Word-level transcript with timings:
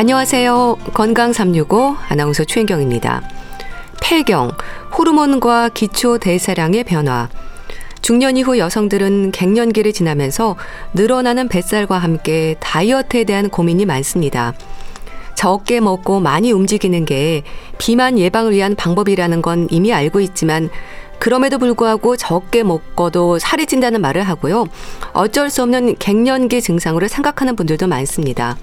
안녕하세요. 0.00 0.78
건강 0.94 1.34
365 1.34 1.94
아나운서 2.08 2.44
최인경입니다. 2.44 3.20
폐경, 4.02 4.50
호르몬과 4.96 5.68
기초 5.74 6.16
대사량의 6.16 6.84
변화. 6.84 7.28
중년 8.00 8.38
이후 8.38 8.56
여성들은 8.56 9.32
갱년기를 9.32 9.92
지나면서 9.92 10.56
늘어나는 10.94 11.48
뱃살과 11.48 11.98
함께 11.98 12.56
다이어트에 12.60 13.24
대한 13.24 13.50
고민이 13.50 13.84
많습니다. 13.84 14.54
적게 15.34 15.80
먹고 15.80 16.20
많이 16.20 16.50
움직이는 16.50 17.04
게 17.04 17.42
비만 17.76 18.18
예방을 18.18 18.52
위한 18.52 18.76
방법이라는 18.76 19.42
건 19.42 19.68
이미 19.70 19.92
알고 19.92 20.20
있지만 20.20 20.70
그럼에도 21.18 21.58
불구하고 21.58 22.16
적게 22.16 22.62
먹고도 22.62 23.38
살이 23.38 23.66
찐다는 23.66 24.00
말을 24.00 24.22
하고요. 24.22 24.66
어쩔 25.12 25.50
수 25.50 25.62
없는 25.62 25.96
갱년기 25.98 26.62
증상으로 26.62 27.06
생각하는 27.06 27.54
분들도 27.54 27.86
많습니다. 27.86 28.56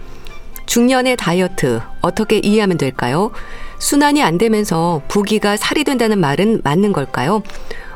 중년의 0.68 1.18
다이어트 1.18 1.82
어떻게 2.02 2.38
이해하면 2.38 2.78
될까요? 2.78 3.32
순환이 3.80 4.22
안 4.22 4.38
되면서 4.38 5.02
부기가 5.08 5.58
살이 5.58 5.84
된다는 5.84 6.20
말은 6.20 6.62
맞는 6.64 6.94
걸까요? 6.94 7.42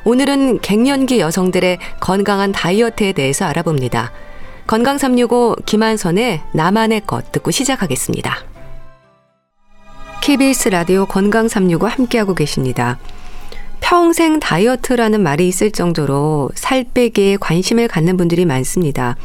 오늘은 0.03 0.61
갱년기 0.61 1.19
여성들의 1.19 1.78
건강한 2.00 2.52
다이어트에 2.52 3.11
대해서 3.11 3.45
알아봅니다. 3.45 4.11
건강 4.66 4.97
365 4.97 5.58
김한선의 5.66 6.41
나만의 6.53 7.02
것 7.05 7.31
듣고 7.31 7.52
시작하겠습니다. 7.52 8.38
KBS 10.22 10.69
라디오 10.69 11.06
건강 11.06 11.47
365 11.47 11.88
함께하고 11.88 12.33
계십니다. 12.33 12.97
평생 13.80 14.39
다이어트라는 14.39 15.22
말이 15.22 15.47
있을 15.47 15.72
정도로 15.72 16.50
살 16.56 16.85
빼기에 16.85 17.38
관심을 17.38 17.88
갖는 17.88 18.16
분들이 18.17 18.45
많습니다. 18.45 19.17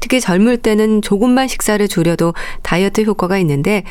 특히 0.00 0.20
젊을 0.20 0.56
때는 0.58 1.02
조금만 1.02 1.46
식사를 1.46 1.86
줄여도 1.86 2.34
다이어트 2.62 3.02
효과가 3.02 3.38
있는데 3.38 3.84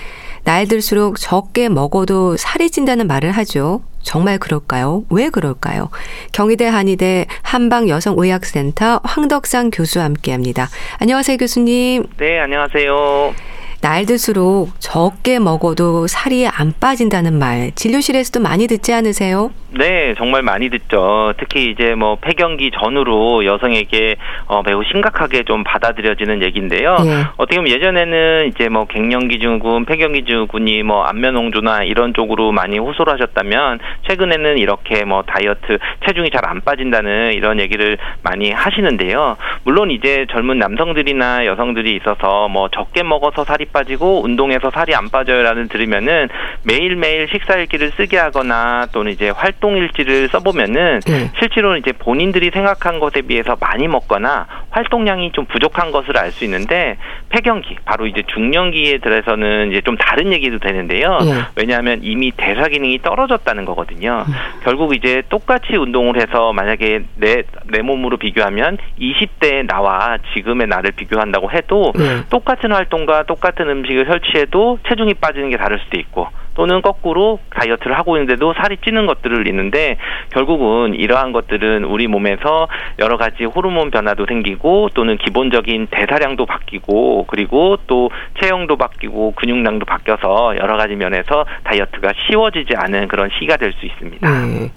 나이 0.44 0.66
들수록 0.66 1.18
적게 1.20 1.70
먹어도 1.70 2.36
살이 2.38 2.70
찐다는 2.70 3.08
말을 3.08 3.32
하죠. 3.32 3.82
정말 4.02 4.38
그럴까요? 4.40 5.04
왜 5.10 5.30
그럴까요? 5.30 5.90
경희대 6.32 6.66
한의대 6.66 7.28
한방여성의학센터 7.44 9.02
황덕상 9.04 9.72
교수와 9.72 10.06
함께합니다. 10.06 10.70
안녕하세요, 11.00 11.38
교수님. 11.38 12.06
네, 12.18 12.40
안녕하세요. 12.40 13.49
나이 13.82 14.06
들수록 14.06 14.72
적게 14.80 15.40
먹어도 15.40 16.08
살이 16.08 16.46
안 16.48 16.74
빠진다는 16.80 17.40
말 17.40 17.72
진료실에서도 17.76 18.42
많이 18.44 18.68
듣지 18.68 18.94
않으세요? 18.94 19.52
네, 19.72 20.16
정말 20.18 20.42
많이 20.42 20.70
듣죠. 20.70 21.34
특히 21.38 21.70
이제 21.72 21.96
뭐 21.96 22.18
폐경기 22.20 22.72
전후로 22.72 23.46
여성에게 23.46 24.16
어, 24.48 24.64
매우 24.66 24.84
심각하게 24.84 25.44
좀 25.44 25.64
받아들여지는 25.64 26.42
얘기인데요. 26.44 26.98
예. 27.06 27.26
어떻게 27.38 27.58
보면 27.58 27.72
예전에는 27.72 28.48
이제 28.48 28.68
뭐 28.68 28.86
갱년기 28.86 29.40
증후군, 29.40 29.86
폐경기 29.86 30.26
증후군이 30.26 30.84
뭐 30.84 31.04
안면홍조나 31.04 31.84
이런 31.84 32.14
쪽으로 32.14 32.52
많이 32.52 32.80
호소를 32.80 33.14
하셨다면 33.14 33.80
최근에는 34.10 34.58
이렇게 34.58 35.06
뭐 35.06 35.22
다이어트 35.24 35.78
체중이 36.06 36.32
잘 36.32 36.40
안 36.50 36.62
빠진다는 36.62 37.34
이런 37.34 37.60
얘기를 37.60 37.98
많이 38.24 38.50
하시는데요. 38.52 39.38
물론 39.66 39.92
이제 39.92 40.26
젊은 40.32 40.58
남성들이나 40.58 41.46
여성들이 41.46 41.96
있어서 41.98 42.48
뭐 42.48 42.70
적게 42.70 43.04
먹어서 43.04 43.44
살이 43.44 43.66
빠지고 43.72 44.24
운동해서 44.24 44.72
살이 44.72 44.96
안 44.96 45.10
빠져요라는 45.10 45.68
들으면은 45.68 46.30
매일매일 46.64 47.28
식사 47.32 47.56
일기를 47.56 47.92
쓰게 47.98 48.18
하거나 48.18 48.88
또는 48.92 49.12
이제 49.12 49.30
활동 49.30 49.78
일지를 49.78 50.30
써보면은 50.30 51.02
네. 51.06 51.32
실제로는 51.40 51.80
이제 51.80 51.92
본인들이 51.92 52.52
생각한 52.52 53.00
것에 53.00 53.22
비해서 53.22 53.58
많이 53.60 53.88
먹거나 53.88 54.48
활동량이 54.70 55.32
좀 55.34 55.46
부족한 55.46 55.92
것을 55.92 56.18
알 56.18 56.30
수 56.30 56.46
있는데 56.46 56.98
폐경기 57.30 57.78
바로 57.86 58.06
이제 58.06 58.22
중년기에 58.28 59.00
들어서는 59.00 59.72
이제 59.72 59.82
좀 59.82 59.98
다른 59.98 60.32
얘기도 60.32 60.60
되는데요. 60.60 61.18
네. 61.22 61.42
왜냐하면 61.56 62.02
이미 62.04 62.32
대사 62.38 62.68
기능이 62.68 63.00
떨어졌다는 63.02 63.66
거거든요. 63.66 64.26
음. 64.28 64.34
결국 64.64 64.96
이제 64.96 65.24
똑같이 65.30 65.76
운동을 65.76 66.18
해서 66.18 66.54
만약에 66.54 67.02
내 67.16 67.44
내 67.72 67.82
몸으로 67.82 68.18
비교하면 68.18 68.78
20대의 69.00 69.66
나와 69.68 70.18
지금의 70.34 70.68
나를 70.68 70.92
비교한다고 70.92 71.52
해도 71.52 71.94
네. 71.96 72.22
똑같은 72.30 72.72
활동과 72.72 73.24
똑같은 73.24 73.59
같은 73.60 73.70
음식을 73.70 74.06
섭취해도 74.06 74.80
체중이 74.88 75.16
빠지는 75.16 75.50
게 75.50 75.58
다를 75.58 75.80
수도 75.80 76.00
있고 76.00 76.28
또는 76.56 76.82
거꾸로 76.82 77.40
다이어트를 77.52 77.98
하고 77.98 78.16
있는데도 78.18 78.54
살이 78.54 78.78
찌는 78.84 79.06
것들을 79.06 79.48
있는데 79.48 79.98
결국은 80.32 80.96
이러한 80.96 81.32
것들은 81.32 81.84
우리 81.84 82.08
몸에서 82.08 82.68
여러 83.00 83.18
가지 83.18 83.44
호르몬 83.44 83.92
변화도 83.92 84.26
생기고 84.26 84.90
또는 84.94 85.18
기본적인 85.18 85.88
대사량도 85.92 86.46
바뀌고 86.46 87.26
그리고 87.28 87.78
또 87.88 88.10
체형도 88.42 88.78
바뀌고 88.78 89.34
근육량도 89.36 89.86
바뀌어서 89.86 90.56
여러 90.60 90.78
가지 90.78 90.96
면에서 90.96 91.46
다이어트가 91.64 92.14
쉬워지지 92.28 92.74
않은 92.76 93.08
그런 93.10 93.30
시기가 93.34 93.58
될 93.58 93.70
수 93.70 93.86
있습니다. 93.86 94.28
네. 94.28 94.72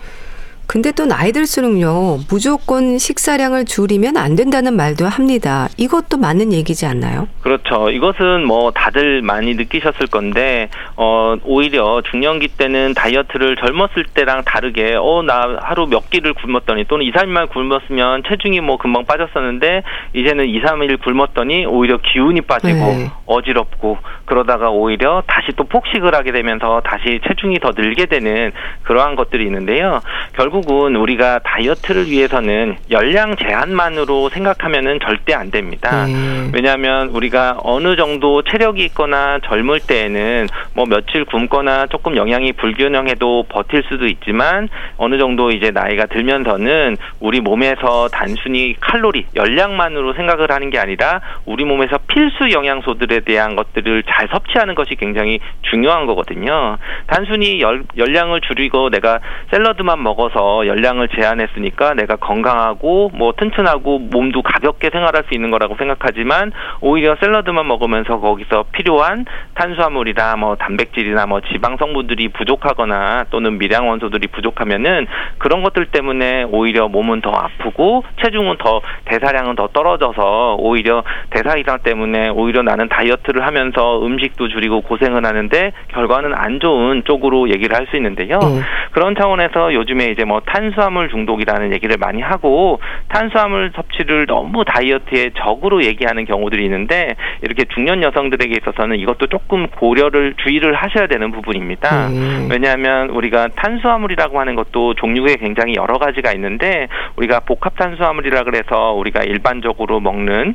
근데 0.72 0.90
또 0.90 1.04
나이 1.04 1.32
들수록요, 1.32 2.20
무조건 2.30 2.96
식사량을 2.96 3.66
줄이면 3.66 4.16
안 4.16 4.36
된다는 4.36 4.74
말도 4.74 5.04
합니다. 5.04 5.68
이것도 5.76 6.16
맞는 6.16 6.50
얘기지 6.54 6.86
않나요? 6.86 7.28
그렇죠. 7.42 7.90
이것은 7.90 8.46
뭐 8.46 8.70
다들 8.70 9.20
많이 9.20 9.52
느끼셨을 9.54 10.06
건데, 10.06 10.70
어, 10.96 11.36
오히려 11.44 12.00
중년기 12.10 12.56
때는 12.56 12.94
다이어트를 12.94 13.56
젊었을 13.56 14.06
때랑 14.14 14.44
다르게, 14.46 14.94
어, 14.98 15.22
나 15.22 15.58
하루 15.60 15.86
몇 15.86 16.08
끼를 16.08 16.32
굶었더니, 16.32 16.86
또는 16.86 17.04
2, 17.04 17.12
3일만 17.12 17.50
굶었으면 17.50 18.22
체중이 18.26 18.62
뭐 18.62 18.78
금방 18.78 19.04
빠졌었는데, 19.04 19.82
이제는 20.14 20.46
2, 20.48 20.62
3일 20.62 21.02
굶었더니 21.02 21.66
오히려 21.66 21.98
기운이 21.98 22.40
빠지고, 22.40 22.78
네. 22.78 23.10
어지럽고, 23.26 23.98
그러다가 24.32 24.70
오히려 24.70 25.22
다시 25.26 25.52
또 25.56 25.64
폭식을 25.64 26.14
하게 26.14 26.32
되면서 26.32 26.80
다시 26.82 27.20
체중이 27.28 27.58
더 27.58 27.72
늘게 27.76 28.06
되는 28.06 28.50
그러한 28.84 29.14
것들이 29.14 29.44
있는데요. 29.44 30.00
결국 30.32 30.62
결국은 30.62 30.96
우리가 30.96 31.40
다이어트를 31.40 32.06
위해서는 32.10 32.76
열량 32.90 33.36
제한만으로 33.36 34.28
생각하면은 34.30 35.00
절대 35.02 35.34
안 35.34 35.50
됩니다. 35.50 36.06
네. 36.06 36.50
왜냐하면 36.54 37.08
우리가 37.08 37.58
어느 37.62 37.96
정도 37.96 38.42
체력이 38.42 38.84
있거나 38.86 39.38
젊을 39.40 39.80
때에는 39.80 40.48
뭐 40.74 40.86
며칠 40.86 41.24
굶거나 41.24 41.86
조금 41.86 42.16
영양이 42.16 42.52
불균형해도 42.52 43.46
버틸 43.48 43.82
수도 43.88 44.06
있지만 44.06 44.68
어느 44.96 45.18
정도 45.18 45.50
이제 45.50 45.70
나이가 45.70 46.06
들면서는 46.06 46.96
우리 47.20 47.40
몸에서 47.40 48.08
단순히 48.08 48.74
칼로리, 48.80 49.26
열량만으로 49.34 50.14
생각을 50.14 50.50
하는 50.50 50.70
게 50.70 50.78
아니라 50.78 51.20
우리 51.44 51.64
몸에서 51.64 51.98
필수 52.06 52.50
영양소들에 52.50 53.20
대한 53.20 53.56
것들을 53.56 54.04
잘 54.08 54.21
섭취하는 54.30 54.74
것이 54.74 54.94
굉장히 54.96 55.38
중요한 55.62 56.06
거거든요. 56.06 56.78
단순히 57.06 57.60
열, 57.60 57.84
열량을 57.96 58.40
줄이고 58.42 58.90
내가 58.90 59.20
샐러드만 59.50 60.02
먹어서 60.02 60.66
열량을 60.66 61.08
제한했으니까 61.08 61.94
내가 61.94 62.16
건강하고 62.16 63.10
뭐 63.14 63.32
튼튼하고 63.32 63.98
몸도 63.98 64.42
가볍게 64.42 64.90
생활할 64.90 65.24
수 65.28 65.34
있는 65.34 65.50
거라고 65.50 65.76
생각하지만 65.76 66.52
오히려 66.80 67.16
샐러드만 67.20 67.66
먹으면서 67.66 68.18
거기서 68.18 68.64
필요한 68.72 69.24
탄수화물이나 69.54 70.36
뭐 70.36 70.56
단백질이나 70.56 71.26
뭐 71.26 71.40
지방 71.52 71.76
성분들이 71.76 72.28
부족하거나 72.28 73.26
또는 73.30 73.58
미량 73.58 73.88
원소들이 73.88 74.28
부족하면은 74.28 75.06
그런 75.38 75.62
것들 75.62 75.86
때문에 75.86 76.44
오히려 76.44 76.88
몸은 76.88 77.20
더 77.20 77.30
아프고 77.30 78.04
체중은 78.22 78.56
더 78.58 78.80
대사량은 79.04 79.56
더 79.56 79.68
떨어져서 79.68 80.56
오히려 80.58 81.04
대사 81.30 81.56
이상 81.56 81.78
때문에 81.82 82.28
오히려 82.30 82.62
나는 82.62 82.88
다이어트를 82.88 83.46
하면서 83.46 83.98
음식도 84.04 84.48
줄이고 84.48 84.80
고생을 84.82 85.24
하는데 85.24 85.72
결과는 85.88 86.32
안 86.34 86.58
좋은 86.60 87.04
쪽으로 87.04 87.50
얘기를 87.50 87.76
할 87.76 87.82
수 87.92 87.96
있는데요. 87.96 88.38
음. 88.42 88.62
그런 88.92 89.14
차원에서 89.14 89.74
요즘에 89.74 90.10
이제 90.10 90.24
뭐 90.24 90.40
탄수화물 90.40 91.08
중독이라는 91.10 91.72
얘기를 91.72 91.96
많이 91.98 92.20
하고 92.20 92.80
탄수화물 93.08 93.72
섭취를 93.74 94.26
너무 94.26 94.64
다이어트의 94.64 95.32
적으로 95.36 95.82
얘기하는 95.84 96.24
경우들이 96.24 96.64
있는데 96.64 97.14
이렇게 97.42 97.64
중년 97.74 98.02
여성들에게 98.02 98.54
있어서는 98.62 98.98
이것도 98.98 99.26
조금 99.28 99.68
고려를 99.68 100.34
주의를 100.38 100.74
하셔야 100.74 101.06
되는 101.06 101.30
부분입니다. 101.32 102.08
음. 102.08 102.48
왜냐하면 102.50 103.10
우리가 103.10 103.48
탄수화물이라고 103.56 104.40
하는 104.40 104.54
것도 104.54 104.94
종류가 104.94 105.34
굉장히 105.36 105.74
여러 105.76 105.98
가지가 105.98 106.32
있는데 106.32 106.88
우리가 107.16 107.40
복합 107.40 107.76
탄수화물이라 107.76 108.44
그래서 108.44 108.92
우리가 108.92 109.22
일반적으로 109.22 110.00
먹는 110.00 110.54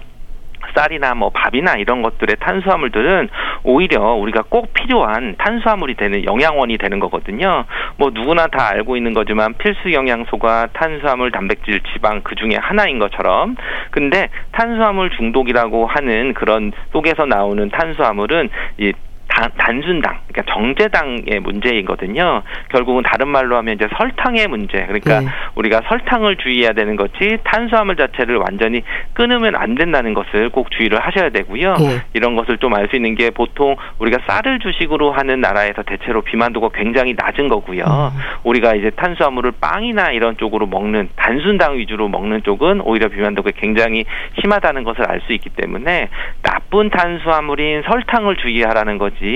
쌀이나 0.75 1.13
뭐 1.13 1.30
밥이나 1.30 1.75
이런 1.75 2.01
것들의 2.01 2.38
탄수화물들은 2.39 3.30
오히려 3.63 4.13
우리가 4.13 4.44
꼭 4.50 4.74
필요한 4.74 5.36
탄수화물이 5.38 5.95
되는 5.95 6.24
영양원이 6.24 6.77
되는 6.77 7.00
거거든요. 7.00 7.65
뭐 7.98 8.12
누구나 8.13 8.48
다 8.48 8.69
알고 8.69 8.98
있는 8.98 9.13
거지만 9.13 9.54
필수 9.57 9.92
영양소가 9.92 10.68
탄수화물, 10.74 11.31
단백질, 11.31 11.81
지방 11.94 12.21
그 12.24 12.36
중에 12.36 12.57
하나인 12.59 13.00
것처럼 13.00 13.56
근데 13.92 14.30
탄수화물 14.51 15.09
중독이라고 15.12 15.88
하는 15.88 16.33
그런 16.33 16.71
속에서 16.92 17.25
나오는 17.25 17.69
탄수화물은 17.69 18.50
이 18.80 18.94
단, 19.38 19.51
단순당, 19.56 20.18
그러니까 20.28 20.51
정제당의 20.51 21.39
문제이거든요. 21.44 22.42
결국은 22.69 23.04
다른 23.04 23.28
말로 23.28 23.56
하면 23.57 23.75
이제 23.75 23.88
설탕의 23.95 24.48
문제. 24.48 24.84
그러니까 24.88 25.19
네. 25.19 25.28
우리가 25.54 25.81
설탕을 25.88 26.38
주의해야 26.38 26.74
되는 26.74 26.95
거지 26.95 27.38
탄수화물 27.44 27.95
자체를 27.98 28.38
완전히 28.38 28.81
끊으면 29.13 29.56
안 29.56 29.75
된다는 29.75 30.16
것을 30.16 30.50
꼭 30.50 30.72
주의를 30.72 31.00
하셔야 31.00 31.30
되고요. 31.30 31.75
네. 31.75 32.01
이런 32.13 32.36
것을 32.36 32.57
좀 32.57 32.74
알 32.74 32.88
수 32.89 32.95
있는 32.95 33.16
게 33.16 33.30
보통 33.31 33.75
우리가 34.00 34.19
쌀을 34.28 34.60
주식으로 34.60 35.12
하는 35.12 35.42
나라에서 35.42 35.83
대체로 35.83 36.22
비만도가 36.22 36.69
굉장히 36.74 37.13
낮은 37.18 37.48
거고요. 37.48 37.83
음. 37.83 38.19
우리가 38.44 38.74
이제 38.75 38.90
탄수화물을 38.92 39.54
빵이나 39.60 40.12
이런 40.12 40.38
쪽으로 40.38 40.66
먹는 40.68 41.10
단순당 41.16 41.78
위주로 41.78 42.07
먹는 42.07 42.44
쪽은 42.44 42.81
오히려 42.81 43.10
비만도가 43.10 43.51
굉장히 43.57 44.06
심하다는 44.42 44.83
것을 44.83 45.04
알 45.10 45.18
수 45.28 45.33
있기 45.33 45.50
때문에 45.50 46.10
나쁜 46.44 46.90
탄수화물인 46.90 47.81
설탕을 47.83 48.38
주의하라는 48.38 48.98
거지 48.98 49.26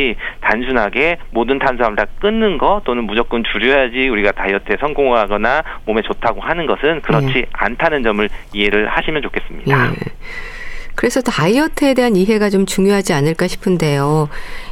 단순하게 0.41 1.17
모든 1.31 1.59
탄수화물 1.59 1.95
다 1.95 2.05
끊는 2.19 2.57
거 2.57 2.81
또는 2.85 3.05
무조건 3.05 3.43
줄여야지 3.43 4.09
우리가 4.09 4.31
다이어트에 4.31 4.77
성공하거나 4.79 5.63
몸에 5.85 6.01
좋다고 6.01 6.41
하는 6.41 6.65
것은 6.65 7.01
그렇지 7.01 7.33
네. 7.33 7.45
않다는 7.53 8.03
점을 8.03 8.27
이해를 8.53 8.87
하시면 8.87 9.21
좋겠습니다. 9.21 9.91
네. 9.91 9.95
그래서 10.95 11.21
다이어트에 11.21 11.93
대한 11.93 12.15
이해가 12.15 12.49
좀 12.49 12.65
중요하지 12.65 13.13
않을까 13.13 13.47
싶은데요. 13.47 14.29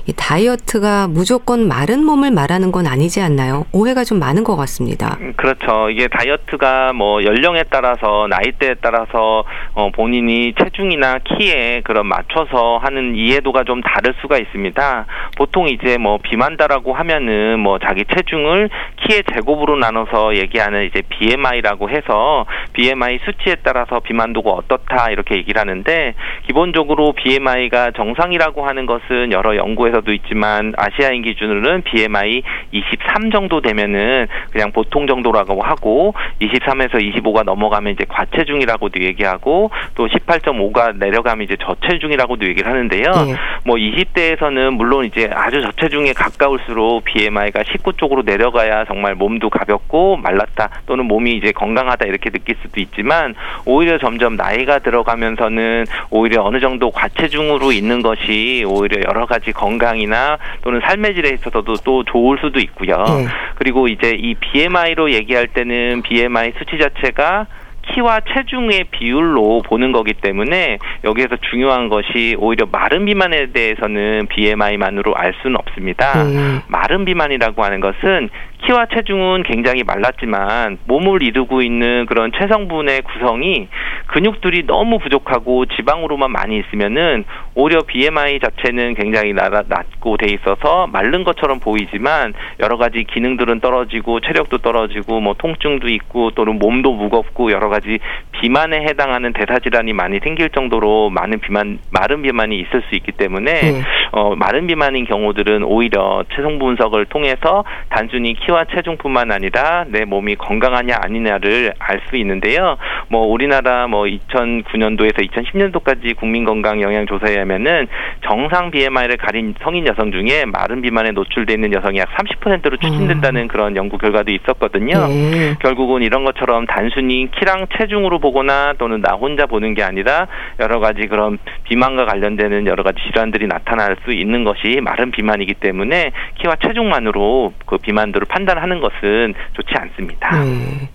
이 0.09 0.13
다이어트가 0.15 1.07
무조건 1.07 1.67
마른 1.67 2.03
몸을 2.03 2.31
말하는 2.31 2.71
건 2.71 2.87
아니지 2.87 3.21
않나요? 3.21 3.65
오해가 3.71 4.03
좀 4.03 4.17
많은 4.17 4.43
것 4.43 4.55
같습니다. 4.55 5.17
음, 5.21 5.33
그렇죠. 5.35 5.91
이게 5.91 6.07
다이어트가 6.07 6.93
뭐 6.93 7.23
연령에 7.23 7.63
따라서 7.69 8.25
나이대에 8.27 8.75
따라서 8.81 9.43
어 9.75 9.91
본인이 9.91 10.53
체중이나 10.57 11.19
키에 11.19 11.81
그런 11.83 12.07
맞춰서 12.07 12.79
하는 12.81 13.15
이해도가 13.15 13.63
좀 13.65 13.81
다를 13.81 14.15
수가 14.21 14.39
있습니다. 14.39 15.05
보통 15.37 15.67
이제 15.69 15.99
뭐 15.99 16.17
비만다라고 16.17 16.93
하면은 16.93 17.59
뭐 17.59 17.77
자기 17.77 18.03
체중을 18.05 18.69
키의 18.97 19.23
제곱으로 19.31 19.77
나눠서 19.77 20.35
얘기하는 20.37 20.85
이제 20.85 21.03
BMI라고 21.07 21.89
해서 21.89 22.45
BMI 22.73 23.19
수치에 23.25 23.57
따라서 23.63 23.99
비만도가 23.99 24.49
어떻다 24.49 25.11
이렇게 25.11 25.35
얘기를 25.35 25.59
하는데 25.61 26.08
기본적으로 26.47 27.13
BMI가 27.13 27.91
정상이라고 27.91 28.65
하는 28.65 28.85
것은 28.85 29.31
여러 29.31 29.55
연구에서도 29.55 30.11
있지만 30.13 30.73
아시아인 30.77 31.21
기준으로는 31.21 31.83
BMI 31.83 32.43
23 32.71 33.31
정도 33.31 33.61
되면은 33.61 34.27
그냥 34.51 34.71
보통 34.71 35.07
정도라고 35.07 35.61
하고 35.61 36.13
23에서 36.41 36.93
25가 36.93 37.43
넘어가면 37.43 37.93
이제 37.93 38.05
과체중이라고도 38.07 39.03
얘기하고 39.03 39.71
또 39.95 40.07
18.5가 40.07 40.97
내려가면 40.97 41.45
이제 41.45 41.55
저체중이라고도 41.61 42.47
얘기를 42.47 42.69
하는데요. 42.71 43.03
네. 43.03 43.35
뭐 43.65 43.75
20대에서는 43.75 44.71
물론 44.71 45.05
이제 45.05 45.29
아주 45.33 45.61
저체중에 45.61 46.13
가까울수록 46.13 47.03
BMI가 47.03 47.63
19 47.63 47.93
쪽으로 47.93 48.23
내려가야 48.23 48.85
정말 48.85 49.15
몸도 49.15 49.49
가볍고 49.49 50.17
말랐다 50.17 50.69
또는 50.85 51.05
몸이 51.05 51.35
이제 51.35 51.51
건강하다 51.51 52.05
이렇게 52.07 52.29
느낄 52.29 52.55
수도 52.61 52.79
있지만 52.79 53.35
오히려 53.65 53.97
점점 53.97 54.35
나이가 54.35 54.79
들어가면서는 54.79 55.85
오히려 56.09 56.43
어느 56.43 56.59
정도 56.59 56.91
과체중으로 56.91 57.71
있는 57.71 58.01
것이 58.01 58.63
오히려 58.67 59.01
여러 59.07 59.25
가지 59.25 59.51
건강이나 59.51 60.37
또는 60.63 60.81
삶의 60.81 61.15
질에 61.15 61.29
있어서도 61.29 61.75
또 61.83 62.03
좋을 62.03 62.37
수도 62.39 62.59
있고요. 62.59 62.95
네. 62.97 63.27
그리고 63.55 63.87
이제 63.87 64.15
이 64.17 64.35
BMI로 64.35 65.11
얘기할 65.11 65.47
때는 65.47 66.01
BMI 66.03 66.53
수치 66.57 66.77
자체가 66.77 67.47
키와 67.93 68.21
체중의 68.33 68.85
비율로 68.91 69.63
보는 69.65 69.91
거기 69.91 70.13
때문에 70.13 70.77
여기에서 71.03 71.37
중요한 71.49 71.89
것이 71.89 72.35
오히려 72.39 72.67
마른 72.71 73.05
비만에 73.05 73.51
대해서는 73.51 74.27
BMI만으로 74.27 75.15
알 75.15 75.33
수는 75.41 75.57
없습니다. 75.57 76.23
음. 76.23 76.61
마른 76.67 77.05
비만이라고 77.05 77.63
하는 77.63 77.79
것은 77.79 78.29
키와 78.65 78.87
체중은 78.93 79.43
굉장히 79.43 79.83
말랐지만 79.83 80.79
몸을 80.85 81.23
이루고 81.23 81.61
있는 81.61 82.05
그런 82.07 82.31
체성분의 82.37 83.03
구성이 83.03 83.67
근육들이 84.07 84.65
너무 84.65 84.99
부족하고 84.99 85.65
지방으로만 85.65 86.31
많이 86.31 86.59
있으면은 86.59 87.23
오히려 87.55 87.81
BMI 87.83 88.39
자체는 88.39 88.95
굉장히 88.95 89.33
낮고 89.33 90.17
돼 90.17 90.27
있어서 90.33 90.87
마른 90.87 91.23
것처럼 91.23 91.59
보이지만 91.59 92.33
여러 92.59 92.77
가지 92.77 93.03
기능들은 93.03 93.59
떨어지고 93.59 94.19
체력도 94.19 94.59
떨어지고 94.59 95.21
뭐 95.21 95.35
통증도 95.37 95.87
있고 95.89 96.31
또는 96.31 96.59
몸도 96.59 96.93
무겁고 96.93 97.51
여러 97.51 97.69
가지 97.69 97.99
비만에 98.31 98.81
해당하는 98.81 99.33
대사 99.33 99.59
질환이 99.59 99.93
많이 99.93 100.19
생길 100.19 100.49
정도로 100.49 101.09
많은 101.11 101.39
비만 101.39 101.79
마른 101.91 102.21
비만이 102.21 102.59
있을 102.59 102.83
수 102.89 102.95
있기 102.95 103.13
때문에 103.13 103.53
네. 103.53 103.81
어 104.11 104.35
마른 104.35 104.67
비만인 104.67 105.05
경우들은 105.05 105.63
오히려 105.63 106.23
체성 106.35 106.59
분석을 106.59 107.05
통해서 107.05 107.63
단순히 107.89 108.33
키 108.33 108.48
키와 108.49 108.65
체중뿐만 108.73 109.31
아니라 109.31 109.85
내 109.89 110.05
몸이 110.05 110.35
건강하냐 110.35 110.97
아니냐를 111.03 111.73
알 111.77 111.99
수 112.09 112.15
있는데요. 112.15 112.77
뭐 113.09 113.27
우리나라 113.27 113.87
뭐 113.87 114.03
2009년도에서 114.03 115.29
2010년도까지 115.29 116.15
국민 116.15 116.45
건강 116.45 116.81
영양 116.81 117.05
조사에 117.05 117.37
하면은 117.39 117.87
정상 118.25 118.71
BMI를 118.71 119.17
가린 119.17 119.53
성인 119.61 119.85
여성 119.87 120.11
중에 120.11 120.45
마른 120.45 120.81
비만에 120.81 121.11
노출돼 121.11 121.53
있는 121.53 121.73
여성이 121.73 121.99
약 121.99 122.09
30%로 122.15 122.77
추진된다는 122.77 123.43
음. 123.43 123.47
그런 123.47 123.75
연구 123.75 123.97
결과도 123.97 124.31
있었거든요. 124.31 125.07
네. 125.07 125.55
결국은 125.59 126.01
이런 126.01 126.23
것처럼 126.23 126.65
단순히 126.65 127.29
키랑 127.31 127.67
체중으로 127.77 128.19
보거나 128.19 128.73
또는 128.77 129.01
나 129.01 129.13
혼자 129.13 129.45
보는 129.45 129.73
게 129.73 129.83
아니라 129.83 130.27
여러 130.59 130.79
가지 130.79 131.07
그런 131.07 131.37
비만과 131.65 132.05
관련되는 132.05 132.65
여러 132.65 132.83
가지 132.83 132.97
질환들이 133.03 133.47
나타날 133.47 133.97
수 134.05 134.13
있는 134.13 134.43
것이 134.43 134.79
마른 134.81 135.11
비만이기 135.11 135.55
때문에 135.55 136.11
키와 136.39 136.55
체중만으로 136.63 137.53
그 137.65 137.77
비만들을 137.77 138.25
판 138.29 138.38
단하는 138.45 138.79
것은 138.79 139.33
좋지 139.53 139.73
않습니다. 139.75 140.43
네. 140.43 140.89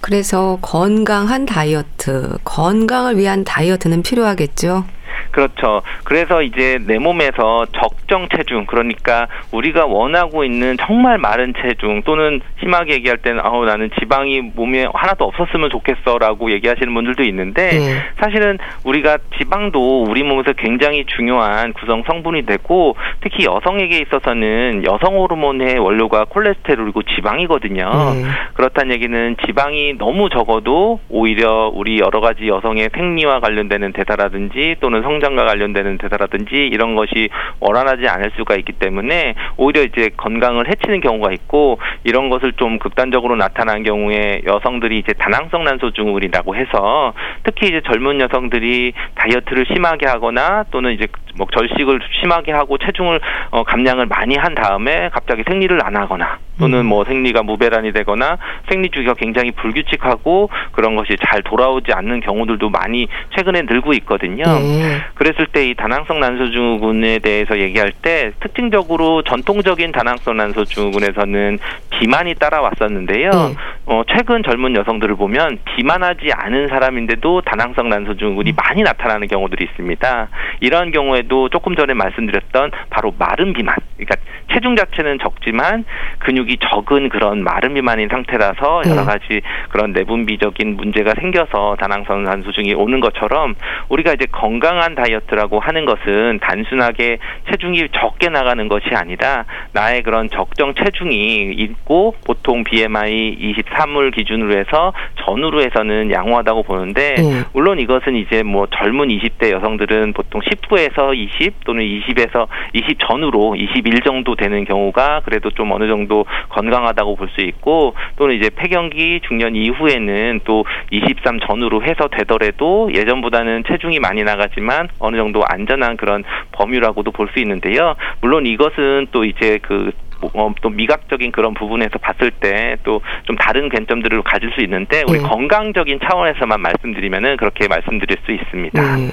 그래서 0.00 0.58
건강한 0.62 1.44
다이어트, 1.44 2.36
건강을 2.44 3.16
위한 3.18 3.44
다이어트는 3.44 4.02
필요하겠죠? 4.02 4.84
그렇죠. 5.30 5.82
그래서 6.04 6.42
이제 6.42 6.78
내 6.86 6.98
몸에서 6.98 7.66
적정 7.72 8.28
체중 8.34 8.66
그러니까 8.66 9.28
우리가 9.52 9.86
원하고 9.86 10.44
있는 10.44 10.76
정말 10.80 11.18
마른 11.18 11.54
체중 11.60 12.02
또는 12.02 12.40
심하게 12.60 12.94
얘기할 12.94 13.18
때는 13.18 13.40
아우 13.44 13.64
나는 13.64 13.90
지방이 13.98 14.40
몸에 14.40 14.86
하나도 14.92 15.24
없었으면 15.24 15.70
좋겠어라고 15.70 16.50
얘기하시는 16.52 16.92
분들도 16.92 17.22
있는데 17.24 17.70
네. 17.72 18.02
사실은 18.18 18.58
우리가 18.84 19.18
지방도 19.38 20.04
우리 20.04 20.22
몸에서 20.22 20.52
굉장히 20.54 21.04
중요한 21.06 21.72
구성 21.72 22.02
성분이 22.06 22.46
되고 22.46 22.96
특히 23.20 23.44
여성에게 23.44 23.98
있어서는 23.98 24.84
여성 24.84 25.16
호르몬의 25.16 25.78
원료가 25.78 26.24
콜레스테롤이고 26.24 27.02
지방이거든요. 27.02 27.84
네. 27.84 28.24
그렇다는 28.54 28.94
얘기는 28.94 29.36
지방이 29.46 29.98
너무 29.98 30.28
적어도 30.30 31.00
오히려 31.08 31.70
우리 31.72 31.98
여러 31.98 32.20
가지 32.20 32.48
여성의 32.48 32.90
생리와 32.94 33.40
관련되는 33.40 33.92
대사라든지 33.92 34.76
또는 34.80 35.02
성 35.02 35.17
장과 35.20 35.44
관련되는 35.44 35.98
대사라든지 35.98 36.54
이런 36.54 36.94
것이 36.94 37.28
원활하지 37.60 38.08
않을 38.08 38.32
수가 38.36 38.56
있기 38.56 38.72
때문에 38.72 39.34
오히려 39.56 39.82
이제 39.82 40.10
건강을 40.16 40.68
해치는 40.68 41.00
경우가 41.00 41.32
있고 41.32 41.78
이런 42.04 42.28
것을 42.30 42.52
좀 42.54 42.78
극단적으로 42.78 43.36
나타난 43.36 43.82
경우에 43.82 44.42
여성들이 44.46 44.98
이제 44.98 45.12
다낭성 45.12 45.64
난소 45.64 45.92
증후군이라고 45.92 46.56
해서 46.56 47.12
특히 47.44 47.68
이제 47.68 47.80
젊은 47.84 48.20
여성들이 48.20 48.92
다이어트를 49.14 49.66
심하게 49.66 50.06
하거나 50.06 50.64
또는 50.70 50.92
이제 50.92 51.06
뭐 51.38 51.46
절식을 51.52 52.00
심하게 52.20 52.52
하고 52.52 52.76
체중을 52.78 53.20
어, 53.50 53.62
감량을 53.62 54.06
많이 54.06 54.36
한 54.36 54.54
다음에 54.54 55.10
갑자기 55.12 55.44
생리를 55.46 55.78
안 55.84 55.96
하거나 55.96 56.38
또는 56.58 56.80
음. 56.80 56.86
뭐 56.86 57.04
생리가 57.04 57.44
무배란이 57.44 57.92
되거나 57.92 58.36
생리 58.68 58.90
주기가 58.90 59.14
굉장히 59.14 59.52
불규칙하고 59.52 60.50
그런 60.72 60.96
것이 60.96 61.16
잘 61.24 61.42
돌아오지 61.42 61.92
않는 61.92 62.20
경우들도 62.20 62.68
많이 62.70 63.06
최근에 63.36 63.62
늘고 63.62 63.92
있거든요. 63.92 64.42
네. 64.42 64.98
그랬을 65.14 65.46
때 65.46 65.68
이 65.68 65.74
다낭성 65.74 66.20
난소 66.20 66.50
증후군에 66.50 67.18
대해서 67.18 67.58
얘기할 67.58 67.92
때 67.92 68.32
특징적으로 68.40 69.22
전통적인 69.22 69.92
다낭성 69.92 70.36
난소 70.36 70.64
증후군에서는 70.64 71.58
비만이 71.90 72.36
따라왔었는데요. 72.36 73.30
네. 73.30 73.54
어, 73.86 74.02
최근 74.08 74.42
젊은 74.42 74.74
여성들을 74.76 75.16
보면 75.16 75.58
비만하지 75.76 76.32
않은 76.32 76.68
사람인데도 76.68 77.42
다낭성 77.42 77.90
난소 77.90 78.16
증후군이 78.16 78.52
음. 78.52 78.54
많이 78.56 78.82
나타나는 78.82 79.28
경우들이 79.28 79.64
있습니다. 79.64 80.28
이러한 80.60 80.90
경우에도 80.90 81.27
조금 81.28 81.74
전에 81.76 81.94
말씀드렸던 81.94 82.70
바로 82.90 83.14
마른 83.18 83.52
비만, 83.52 83.74
그러니까 83.96 84.16
체중 84.52 84.76
자체는 84.76 85.18
적지만 85.18 85.84
근육이 86.20 86.58
적은 86.60 87.08
그런 87.08 87.42
마른 87.44 87.74
비만인 87.74 88.08
상태라서 88.08 88.82
여러 88.86 89.02
네. 89.02 89.04
가지 89.04 89.40
그런 89.70 89.92
내분비적인 89.92 90.76
문제가 90.76 91.12
생겨서 91.20 91.76
다낭성 91.78 92.24
난소증이 92.24 92.74
오는 92.74 93.00
것처럼 93.00 93.54
우리가 93.88 94.14
이제 94.14 94.26
건강한 94.30 94.94
다이어트라고 94.94 95.60
하는 95.60 95.84
것은 95.84 96.38
단순하게 96.40 97.18
체중이 97.50 97.88
적게 97.92 98.28
나가는 98.28 98.68
것이 98.68 98.86
아니라 98.94 99.44
나의 99.72 100.02
그런 100.02 100.28
적정 100.30 100.74
체중이 100.74 101.52
있고 101.52 102.14
보통 102.26 102.64
BMI 102.64 103.54
23을 103.54 104.14
기준으로 104.14 104.58
해서 104.58 104.92
전후로 105.24 105.62
해서는 105.62 106.10
양호하다고 106.10 106.62
보는데 106.62 107.14
예. 107.18 107.44
물론 107.52 107.78
이것은 107.78 108.16
이제 108.16 108.42
뭐 108.42 108.66
젊은 108.66 109.08
20대 109.08 109.50
여성들은 109.52 110.12
보통 110.14 110.40
19에서 110.40 111.17
20 111.24 111.64
또는 111.64 111.82
20에서 111.82 112.46
20 112.72 112.98
전후로 113.00 113.56
21 113.56 114.00
정도 114.02 114.34
되는 114.36 114.64
경우가 114.64 115.22
그래도 115.24 115.50
좀 115.50 115.72
어느 115.72 115.88
정도 115.88 116.24
건강하다고 116.50 117.16
볼 117.16 117.28
수 117.28 117.42
있고 117.42 117.94
또는 118.16 118.36
이제 118.36 118.48
폐경기 118.48 119.20
중년 119.28 119.54
이후에는 119.54 120.40
또 120.44 120.64
23 120.90 121.40
전후로 121.40 121.82
해서 121.82 122.08
되더라도 122.10 122.90
예전보다는 122.94 123.64
체중이 123.68 123.98
많이 124.00 124.22
나가지만 124.24 124.88
어느 124.98 125.16
정도 125.16 125.42
안전한 125.46 125.96
그런 125.96 126.24
범위라고도 126.52 127.10
볼 127.12 127.28
수 127.28 127.40
있는데요. 127.40 127.94
물론 128.22 128.46
이것은 128.46 129.08
또 129.12 129.24
이제 129.24 129.58
그 129.60 129.92
어, 130.34 130.52
또 130.62 130.70
미각적인 130.70 131.30
그런 131.30 131.54
부분에서 131.54 131.98
봤을 131.98 132.30
때 132.30 132.76
또 132.82 133.00
좀 133.24 133.36
다른 133.36 133.68
관점들을 133.68 134.22
가질 134.22 134.50
수 134.52 134.62
있는데 134.62 135.02
우리 135.08 135.18
네. 135.18 135.28
건강적인 135.28 136.00
차원에서만 136.02 136.60
말씀드리면은 136.60 137.36
그렇게 137.36 137.68
말씀드릴 137.68 138.16
수 138.24 138.32
있습니다. 138.32 139.00
예. 139.00 139.10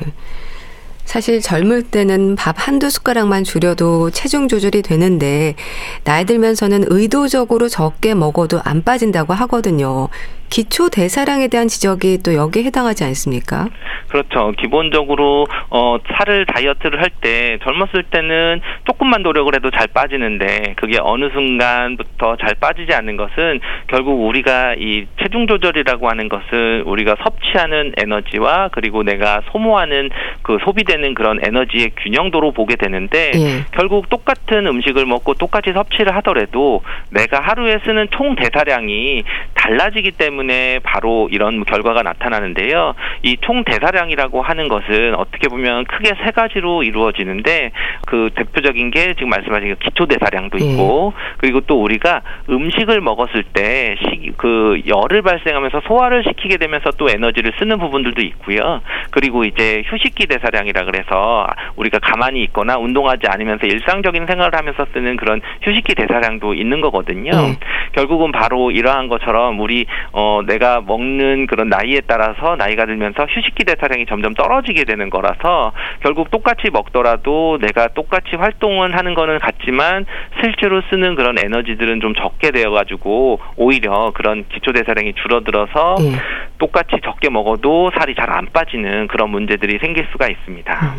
사실 1.05 1.39
젊을 1.39 1.83
때는 1.83 2.35
밥 2.35 2.55
한두 2.57 2.89
숟가락만 2.89 3.43
줄여도 3.43 4.09
체중 4.11 4.47
조절이 4.47 4.81
되는데 4.81 5.55
나이 6.03 6.25
들면서는 6.25 6.85
의도적으로 6.87 7.69
적게 7.69 8.13
먹어도 8.13 8.59
안 8.63 8.83
빠진다고 8.83 9.33
하거든요. 9.33 10.09
기초 10.49 10.89
대사량에 10.89 11.47
대한 11.47 11.67
지적이 11.67 12.19
또 12.23 12.33
여기에 12.33 12.63
해당하지 12.65 13.03
않습니까? 13.05 13.67
그렇죠. 14.07 14.53
기본적으로 14.57 15.47
어 15.69 15.97
살을 16.15 16.45
다이어트를 16.45 17.01
할 17.01 17.09
때 17.21 17.57
젊었을 17.63 18.03
때는 18.11 18.61
조금만 18.85 19.23
노력을 19.23 19.53
해도 19.55 19.71
잘 19.71 19.87
빠지는데 19.87 20.73
그게 20.75 20.97
어느 21.01 21.29
순간부터 21.31 22.35
잘 22.37 22.55
빠지지 22.55 22.93
않는 22.93 23.15
것은 23.17 23.61
결국 23.87 24.27
우리가 24.27 24.75
이 24.77 25.05
체중 25.21 25.47
조절이라고 25.47 26.09
하는 26.09 26.27
것은 26.29 26.81
우리가 26.85 27.15
섭취하는 27.23 27.93
에너지와 27.97 28.69
그리고 28.73 29.03
내가 29.03 29.41
소모하는 29.51 30.09
그 30.41 30.57
소비되는 30.65 31.13
그런 31.15 31.39
에너지의 31.41 31.91
균형도로 31.97 32.51
보게 32.51 32.75
되는데 32.75 33.31
예. 33.35 33.65
결국 33.71 34.09
똑같은 34.09 34.67
음식을 34.67 35.05
먹고 35.05 35.33
똑같이 35.35 35.71
섭취를 35.73 36.15
하더라도 36.17 36.81
내가 37.09 37.39
하루에 37.39 37.79
쓰는 37.85 38.07
총 38.11 38.35
대사량이 38.35 39.23
달라지기 39.53 40.11
때문에 40.11 40.44
바로 40.83 41.29
이런 41.31 41.63
결과가 41.63 42.03
나타나는데요. 42.03 42.95
이 43.23 43.35
총 43.41 43.63
대사량이라고 43.63 44.41
하는 44.41 44.67
것은 44.67 45.13
어떻게 45.15 45.47
보면 45.47 45.85
크게 45.85 46.13
세 46.23 46.31
가지로 46.31 46.83
이루어지는데 46.83 47.71
그 48.07 48.29
대표적인 48.35 48.89
게 48.91 49.13
지금 49.13 49.29
말씀하신 49.29 49.69
그 49.69 49.75
기초 49.75 50.05
대사량도 50.07 50.57
예. 50.59 50.65
있고 50.65 51.13
그리고 51.37 51.61
또 51.61 51.81
우리가 51.83 52.21
음식을 52.49 53.01
먹었을 53.01 53.43
때 53.43 53.95
그 54.37 54.81
열을 54.87 55.21
발생하면서 55.21 55.81
소화를 55.87 56.23
시키게 56.23 56.57
되면서 56.57 56.91
또 56.97 57.09
에너지를 57.09 57.53
쓰는 57.59 57.77
부분들도 57.79 58.21
있고요. 58.21 58.81
그리고 59.11 59.43
이제 59.43 59.83
휴식기 59.85 60.27
대사량이라 60.27 60.85
그래서 60.85 61.47
우리가 61.75 61.99
가만히 61.99 62.43
있거나 62.43 62.77
운동하지 62.77 63.27
않으면서 63.27 63.65
일상적인 63.65 64.25
생활을 64.25 64.57
하면서 64.57 64.85
쓰는 64.93 65.17
그런 65.17 65.41
휴식기 65.61 65.95
대사량도 65.95 66.53
있는 66.53 66.81
거거든요. 66.81 67.31
네. 67.31 67.57
결국은 67.93 68.31
바로 68.31 68.71
이러한 68.71 69.07
것처럼 69.07 69.59
우리 69.59 69.85
어 70.11 70.24
내가 70.45 70.81
먹는 70.81 71.47
그런 71.47 71.69
나이에 71.69 72.01
따라서 72.07 72.55
나이가 72.55 72.85
들면서 72.85 73.25
휴식기 73.25 73.63
대사량이 73.63 74.05
점점 74.05 74.33
떨어지게 74.33 74.83
되는 74.83 75.09
거라서 75.09 75.71
결국 76.01 76.29
똑같이 76.29 76.69
먹더라도 76.71 77.57
내가 77.61 77.87
똑같이 77.89 78.35
활동은 78.35 78.93
하는 78.93 79.13
거는 79.13 79.39
같지만 79.39 80.05
실제로 80.41 80.81
쓰는 80.89 81.15
그런 81.15 81.37
에너지들은 81.39 82.01
좀 82.01 82.13
적게 82.15 82.51
되어 82.51 82.71
가지고 82.71 83.39
오히려 83.55 84.11
그런 84.13 84.45
기초 84.49 84.71
대사량이 84.71 85.13
줄어들어서 85.13 85.95
예. 86.01 86.11
똑같이 86.57 86.97
적게 87.03 87.29
먹어도 87.29 87.91
살이 87.97 88.13
잘 88.13 88.25
안 88.35 88.47
빠지는 88.51 89.07
그런 89.07 89.29
문제들이 89.29 89.77
생길 89.79 90.07
수가 90.11 90.27
있습니다. 90.27 90.95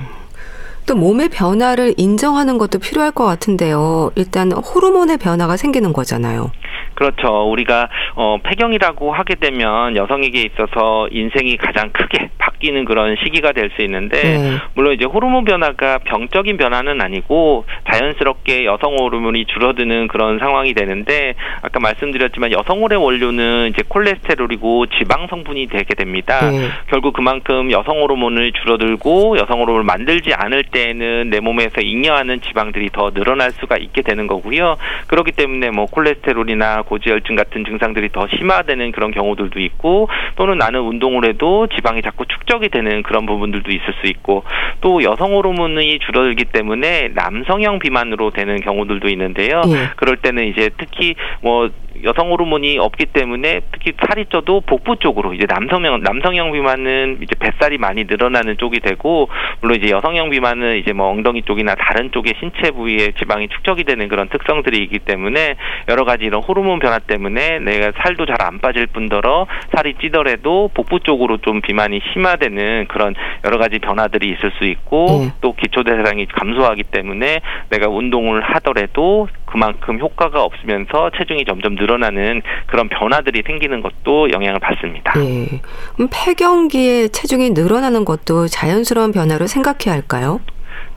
또 0.86 0.94
몸의 0.94 1.28
변화를 1.30 1.94
인정하는 1.96 2.58
것도 2.58 2.78
필요할 2.78 3.10
것 3.10 3.24
같은데요. 3.24 4.12
일단 4.14 4.52
호르몬의 4.52 5.18
변화가 5.18 5.56
생기는 5.56 5.92
거잖아요. 5.92 6.50
그렇죠. 6.94 7.50
우리가 7.50 7.90
어 8.14 8.38
폐경이라고 8.42 9.12
하게 9.12 9.34
되면 9.34 9.96
여성에게 9.96 10.40
있어서 10.42 11.06
인생이 11.10 11.58
가장 11.58 11.90
크게 11.92 12.30
바뀌는 12.38 12.86
그런 12.86 13.16
시기가 13.22 13.52
될 13.52 13.66
수 13.76 13.82
있는데 13.82 14.22
네. 14.22 14.52
물론 14.74 14.94
이제 14.94 15.04
호르몬 15.04 15.44
변화가 15.44 15.98
병적인 16.04 16.56
변화는 16.56 17.02
아니고 17.02 17.66
자연스럽게 17.90 18.64
여성 18.64 18.96
호르몬이 18.96 19.44
줄어드는 19.44 20.08
그런 20.08 20.38
상황이 20.38 20.72
되는데 20.72 21.34
아까 21.60 21.80
말씀드렸지만 21.80 22.52
여성 22.52 22.80
호르몬 22.82 23.04
원료는 23.04 23.72
이제 23.74 23.82
콜레스테롤이고 23.88 24.86
지방 24.98 25.26
성분이 25.28 25.66
되게 25.66 25.94
됩니다. 25.94 26.48
네. 26.50 26.68
결국 26.88 27.12
그만큼 27.12 27.70
여성 27.72 28.00
호르몬을 28.00 28.52
줄어들고 28.52 29.36
여성 29.36 29.60
호르몬을 29.60 29.84
만들지 29.84 30.32
않을 30.32 30.64
때 30.70 30.75
에는 30.76 31.30
내 31.30 31.40
몸에서 31.40 31.80
잉여하는 31.80 32.40
지방들이 32.42 32.90
더 32.90 33.10
늘어날 33.10 33.52
수가 33.52 33.76
있게 33.76 34.02
되는 34.02 34.26
거고요. 34.26 34.76
그렇기 35.06 35.32
때문에 35.32 35.70
뭐 35.70 35.86
콜레스테롤이나 35.86 36.82
고지혈증 36.82 37.36
같은 37.36 37.64
증상들이 37.64 38.10
더 38.10 38.26
심화되는 38.28 38.92
그런 38.92 39.10
경우들도 39.10 39.58
있고 39.60 40.08
또는 40.36 40.58
나는 40.58 40.80
운동을 40.80 41.28
해도 41.28 41.66
지방이 41.68 42.02
자꾸 42.02 42.26
축적이 42.26 42.68
되는 42.68 43.02
그런 43.02 43.26
부분들도 43.26 43.70
있을 43.70 43.94
수 44.00 44.06
있고 44.06 44.44
또 44.80 45.02
여성 45.02 45.34
호르몬이 45.34 45.98
줄어들기 46.00 46.46
때문에 46.46 47.10
남성형 47.14 47.78
비만으로 47.78 48.30
되는 48.30 48.60
경우들도 48.60 49.08
있는데요. 49.08 49.62
예. 49.68 49.90
그럴 49.96 50.16
때는 50.16 50.46
이제 50.48 50.70
특히 50.76 51.14
뭐 51.40 51.70
여성 52.04 52.30
호르몬이 52.30 52.78
없기 52.78 53.06
때문에 53.06 53.60
특히 53.72 53.92
살이 54.06 54.26
쪄도 54.26 54.62
복부 54.62 54.96
쪽으로 54.96 55.34
이제 55.34 55.46
남성형 55.48 56.00
남성형 56.02 56.52
비만은 56.52 57.18
이제 57.22 57.34
뱃살이 57.38 57.78
많이 57.78 58.04
늘어나는 58.04 58.56
쪽이 58.58 58.80
되고 58.80 59.28
물론 59.60 59.76
이제 59.76 59.92
여성형 59.92 60.30
비만은 60.30 60.78
이제 60.78 60.92
뭐 60.92 61.08
엉덩이 61.10 61.42
쪽이나 61.42 61.74
다른 61.74 62.10
쪽의 62.12 62.34
신체 62.40 62.70
부위에 62.70 63.12
지방이 63.18 63.48
축적이 63.48 63.84
되는 63.84 64.08
그런 64.08 64.28
특성들이 64.28 64.82
있기 64.84 65.00
때문에 65.00 65.56
여러 65.88 66.04
가지 66.04 66.24
이런 66.24 66.42
호르몬 66.42 66.78
변화 66.78 66.98
때문에 66.98 67.58
내가 67.60 67.92
살도 68.02 68.24
잘 68.24 68.36
안 68.46 68.58
빠질 68.60 68.86
뿐더러 68.86 69.46
살이 69.74 69.94
찌더라도 70.00 70.70
복부 70.74 71.00
쪽으로 71.00 71.38
좀 71.38 71.60
비만이 71.60 72.00
심화되는 72.12 72.86
그런 72.88 73.14
여러 73.44 73.58
가지 73.58 73.78
변화들이 73.78 74.30
있을 74.30 74.52
수 74.58 74.64
있고 74.64 75.24
네. 75.24 75.32
또 75.40 75.54
기초 75.54 75.82
대사량이 75.82 76.26
감소하기 76.26 76.84
때문에 76.84 77.40
내가 77.70 77.88
운동을 77.88 78.42
하더라도 78.42 79.28
그만큼 79.46 79.98
효과가 79.98 80.42
없으면서 80.42 81.10
체중이 81.16 81.44
점점 81.44 81.74
늘어나는 81.74 82.42
그런 82.66 82.88
변화들이 82.88 83.42
생기는 83.46 83.80
것도 83.80 84.30
영향을 84.30 84.60
받습니다. 84.60 85.14
예. 85.18 85.60
그럼 85.94 86.08
폐경기에 86.12 87.08
체중이 87.08 87.50
늘어나는 87.50 88.04
것도 88.04 88.48
자연스러운 88.48 89.12
변화로 89.12 89.46
생각해야 89.46 89.94
할까요? 89.94 90.40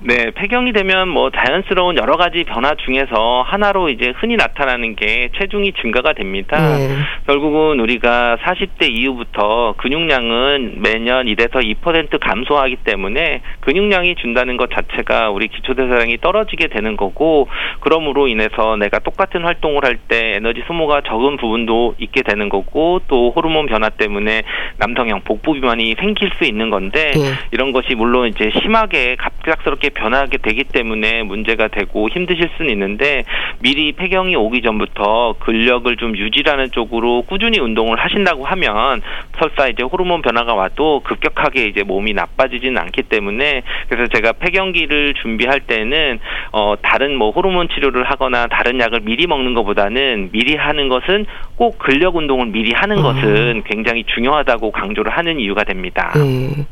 네, 0.02 0.32
폐경이 0.32 0.72
되면 0.72 1.10
뭐 1.10 1.30
자연스러운 1.30 1.98
여러 1.98 2.16
가지 2.16 2.44
변화 2.46 2.74
중에서 2.76 3.44
하나로 3.46 3.90
이제 3.90 4.14
흔히 4.18 4.38
나타나는 4.38 4.96
게 4.96 5.30
체중이 5.38 5.74
증가가 5.82 6.14
됩니다. 6.14 6.80
예. 6.80 6.90
결국은 7.28 7.80
우리가 7.80 8.38
40대 8.42 8.90
이후부터 8.90 9.76
근육량은 9.78 10.82
매년 10.82 11.26
1에서 11.26 11.62
2% 11.82 12.18
감소하기 12.20 12.78
때문에 12.78 13.42
근육량이 13.60 14.16
준다는 14.16 14.58
것 14.58 14.70
자체가 14.72 15.32
우리 15.32 15.50
기초대사량이 15.50 16.18
떨어지게 16.20 16.68
되는 16.68 16.96
거고 16.96 17.50
그러므로 17.82 18.28
인해서 18.28 18.78
내가 18.78 19.00
똑같은 19.00 19.44
활동을 19.44 19.86
할 19.86 20.00
때 20.08 20.34
에너지 20.36 20.64
소모가 20.66 21.02
적은 21.02 21.38
부분도 21.38 21.96
있게 22.00 22.22
되는 22.24 22.48
거고 22.48 23.02
또 23.08 23.32
호르몬 23.36 23.66
변화 23.66 23.90
때문에 23.90 24.44
남성형 24.78 25.22
복부 25.24 25.54
비만이 25.54 25.96
생길 26.00 26.32
수 26.38 26.46
있는 26.46 26.70
건데 26.70 27.12
예. 27.16 27.34
이런 27.52 27.72
것이 27.72 27.96
물론 27.96 28.28
이제 28.28 28.50
심하게 28.62 29.16
갑작스럽게 29.18 29.89
변하게 29.90 30.38
되기 30.38 30.64
때문에 30.64 31.24
문제가 31.24 31.68
되고 31.68 32.10
힘드실 32.10 32.50
수는 32.58 32.72
있는데 32.72 33.24
미리 33.60 33.92
폐경이 33.92 34.36
오기 34.36 34.62
전부터 34.62 35.36
근력을 35.40 35.96
좀 35.98 36.16
유지하는 36.18 36.72
쪽으로 36.72 37.24
꾸준히 37.24 37.60
운동을 37.60 37.98
하신다고 38.00 38.46
하면 38.46 39.02
설사 39.40 39.68
이제 39.68 39.84
호르몬 39.84 40.22
변화가 40.22 40.54
와도 40.54 41.02
급격하게 41.02 41.66
이제 41.66 41.84
몸이 41.84 42.14
나빠지지는 42.14 42.78
않기 42.78 43.04
때문에 43.04 43.64
그래서 43.90 44.08
제가 44.14 44.34
폐경기를 44.34 45.14
준비할 45.16 45.62
때는 45.62 46.20
어 46.52 46.76
다른 46.82 47.16
뭐 47.16 47.32
호르몬 47.32 47.68
치료를 47.70 48.04
하거나 48.10 48.48
다른 48.48 48.80
약을 48.80 49.02
미리 49.02 49.28
먹는 49.28 49.54
것보다는 49.54 50.30
미리 50.32 50.56
하는 50.56 50.90
것은 50.90 51.26
꼭 51.56 51.78
근력 51.80 52.16
운동을 52.16 52.48
미리 52.48 52.72
하는 52.74 52.98
음. 52.98 53.04
것은 53.04 53.64
굉장히 53.66 54.04
중요하다고 54.06 54.72
강조를 54.72 55.12
하는 55.12 55.40
이유가 55.40 55.64
됩니다. 55.64 56.14
예. 56.18 56.66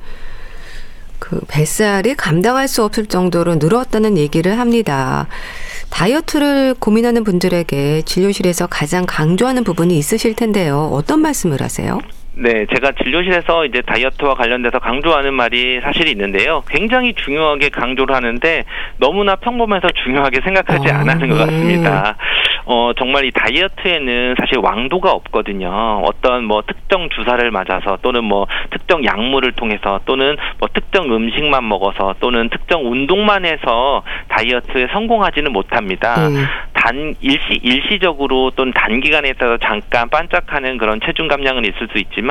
그 1.20 1.40
뱃살이 1.48 2.16
감당할 2.16 2.68
수 2.68 2.84
없을 2.84 3.06
정도로 3.06 3.56
늘었다는 3.56 4.18
얘기를 4.18 4.60
합니다. 4.60 5.28
다이어트를 5.90 6.76
고민하는 6.80 7.24
분들에게 7.24 8.04
진료실에서 8.06 8.68
가장 8.68 9.06
강조하는 9.08 9.64
부분이 9.64 9.98
있으실 9.98 10.36
텐데요. 10.36 10.90
어떤 10.94 11.22
말씀을 11.22 11.62
하세요? 11.62 12.00
네, 12.39 12.67
제가 12.67 12.91
진료실에서 12.91 13.65
이제 13.65 13.82
다이어트와 13.82 14.36
관련돼서 14.36 14.77
강조하는 14.77 15.34
말이 15.34 15.82
사실이 15.82 16.12
있는데요. 16.12 16.63
굉장히 16.70 17.15
중요하게 17.15 17.70
강조를 17.70 18.15
하는데 18.15 18.63
너무나 18.98 19.36
평범해서 19.36 19.88
중요하게 20.03 20.41
생각하지 20.41 20.91
아, 20.91 21.00
않았는 21.00 21.29
것 21.29 21.36
네. 21.36 21.46
같습니다. 21.46 22.15
어, 22.65 22.91
정말 22.98 23.25
이 23.25 23.32
다이어트에는 23.32 24.36
사실 24.38 24.60
왕도가 24.60 25.12
없거든요. 25.12 26.01
어떤 26.03 26.44
뭐 26.44 26.62
특정 26.67 27.10
주사를 27.10 27.50
맞아서 27.50 27.98
또는 28.03 28.24
뭐 28.24 28.46
특정 28.70 29.03
약물을 29.03 29.53
통해서 29.53 30.01
또는 30.06 30.38
뭐 30.60 30.70
특정 30.74 31.06
음식만 31.06 31.67
먹어서 31.67 32.15
또는 32.20 32.50
특정 32.50 32.86
운동만 32.86 33.46
해서 33.46 34.03
다이어트에 34.27 34.89
성공하지는 34.91 35.51
못합니다. 35.53 36.27
음. 36.27 36.46
단 36.74 37.15
일시 37.22 37.60
일시적으로 37.63 38.51
또는 38.51 38.74
단기간에 38.74 39.34
따라 39.34 39.58
잠깐 39.63 40.10
반짝하는 40.10 40.77
그런 40.77 41.00
체중 41.03 41.27
감량은 41.27 41.63
있을 41.63 41.88
수 41.91 41.98
있지만 41.98 42.27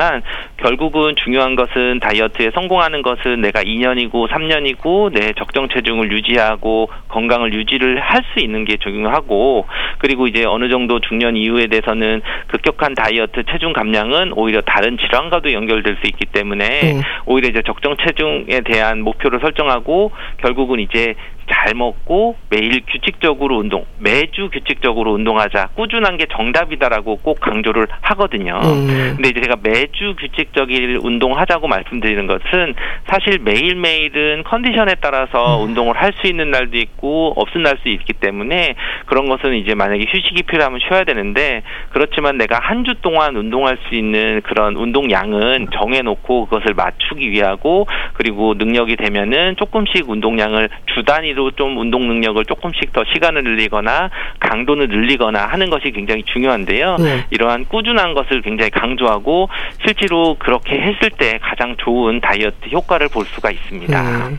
결국은 0.57 1.15
중요한 1.15 1.55
것은 1.55 1.99
다이어트에 1.99 2.51
성공하는 2.53 3.01
것은 3.01 3.41
내가 3.41 3.61
2년이고 3.63 4.27
3년이고 4.27 5.11
내 5.13 5.33
적정 5.33 5.67
체중을 5.69 6.11
유지하고 6.11 6.89
건강을 7.09 7.53
유지를 7.53 7.99
할 7.99 8.27
수 8.33 8.39
있는 8.39 8.65
게 8.65 8.77
중요하고 8.77 9.65
그리고 9.99 10.27
이제 10.27 10.45
어느 10.45 10.69
정도 10.69 10.99
중년 10.99 11.35
이후에 11.35 11.67
대해서는 11.67 12.21
급격한 12.47 12.93
다이어트 12.93 13.43
체중 13.49 13.73
감량은 13.73 14.33
오히려 14.33 14.61
다른 14.61 14.97
질환과도 14.97 15.53
연결될 15.53 15.97
수 16.01 16.07
있기 16.07 16.25
때문에 16.25 16.67
네. 16.67 17.01
오히려 17.25 17.49
이제 17.49 17.61
적정 17.65 17.95
체중에 17.97 18.61
대한 18.65 19.01
목표를 19.01 19.39
설정하고 19.39 20.11
결국은 20.37 20.79
이제 20.79 21.15
잘 21.51 21.73
먹고 21.75 22.35
매일 22.49 22.81
규칙적으로 22.85 23.57
운동, 23.57 23.85
매주 23.99 24.49
규칙적으로 24.51 25.13
운동하자. 25.13 25.69
꾸준한 25.75 26.17
게 26.17 26.25
정답이다라고 26.31 27.17
꼭 27.17 27.39
강조를 27.39 27.87
하거든요. 28.01 28.59
음. 28.63 29.13
근데 29.15 29.29
이제 29.29 29.41
제가 29.41 29.55
매주 29.61 30.15
규칙적인 30.19 30.97
운동하자고 31.03 31.67
말씀드리는 31.67 32.27
것은 32.27 32.73
사실 33.07 33.39
매일매일은 33.39 34.43
컨디션에 34.43 34.95
따라서 35.01 35.57
음. 35.61 35.69
운동을 35.69 35.95
할 35.95 36.17
수 36.17 36.25
있는 36.25 36.49
날도 36.49 36.75
있고 36.77 37.33
없은 37.35 37.61
날수 37.61 37.89
있기 37.89 38.13
때문에 38.13 38.73
그런 39.05 39.27
것은 39.29 39.53
이제 39.53 39.75
만약에 39.75 40.05
휴식이 40.09 40.43
필요하면 40.43 40.79
쉬어야 40.79 41.03
되는데 41.03 41.61
그렇지만 41.89 42.37
내가 42.39 42.57
한 42.59 42.83
주 42.87 42.93
동안 43.01 43.35
운동할 43.35 43.77
수 43.89 43.95
있는 43.95 44.39
그런 44.41 44.75
운동량은 44.77 45.67
정해놓고 45.73 46.45
그것을 46.45 46.73
맞추기 46.73 47.29
위하고 47.31 47.85
그리고 48.13 48.53
능력이 48.57 48.95
되면은 48.95 49.57
조금씩 49.57 50.09
운동량을 50.09 50.69
주 50.95 51.03
단위 51.03 51.33
로 51.37 51.47
단위로 51.47 51.51
좀 51.51 51.77
운동 51.77 52.07
능력을 52.07 52.43
조금씩 52.45 52.91
더 52.91 53.03
시간을 53.13 53.43
늘리거나 53.43 54.09
강도를 54.39 54.89
늘리거나 54.89 55.45
하는 55.45 55.69
것이 55.69 55.91
굉장히 55.91 56.23
중요한데요. 56.23 56.97
네. 56.97 57.25
이러한 57.29 57.65
꾸준한 57.65 58.15
것을 58.15 58.41
굉장히 58.41 58.71
강조하고 58.71 59.47
실제로 59.85 60.35
그렇게 60.39 60.79
했을 60.81 61.11
때 61.11 61.39
가장 61.41 61.77
좋은 61.77 62.19
다이어트 62.19 62.69
효과를 62.71 63.07
볼 63.09 63.25
수가 63.25 63.51
있습니다. 63.51 64.29
네. 64.29 64.37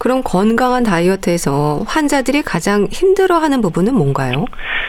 그럼 0.00 0.22
건강한 0.24 0.82
다이어트에서 0.82 1.82
환자들이 1.86 2.40
가장 2.40 2.86
힘들어하는 2.90 3.60
부분은 3.60 3.94
뭔가요? 3.94 4.46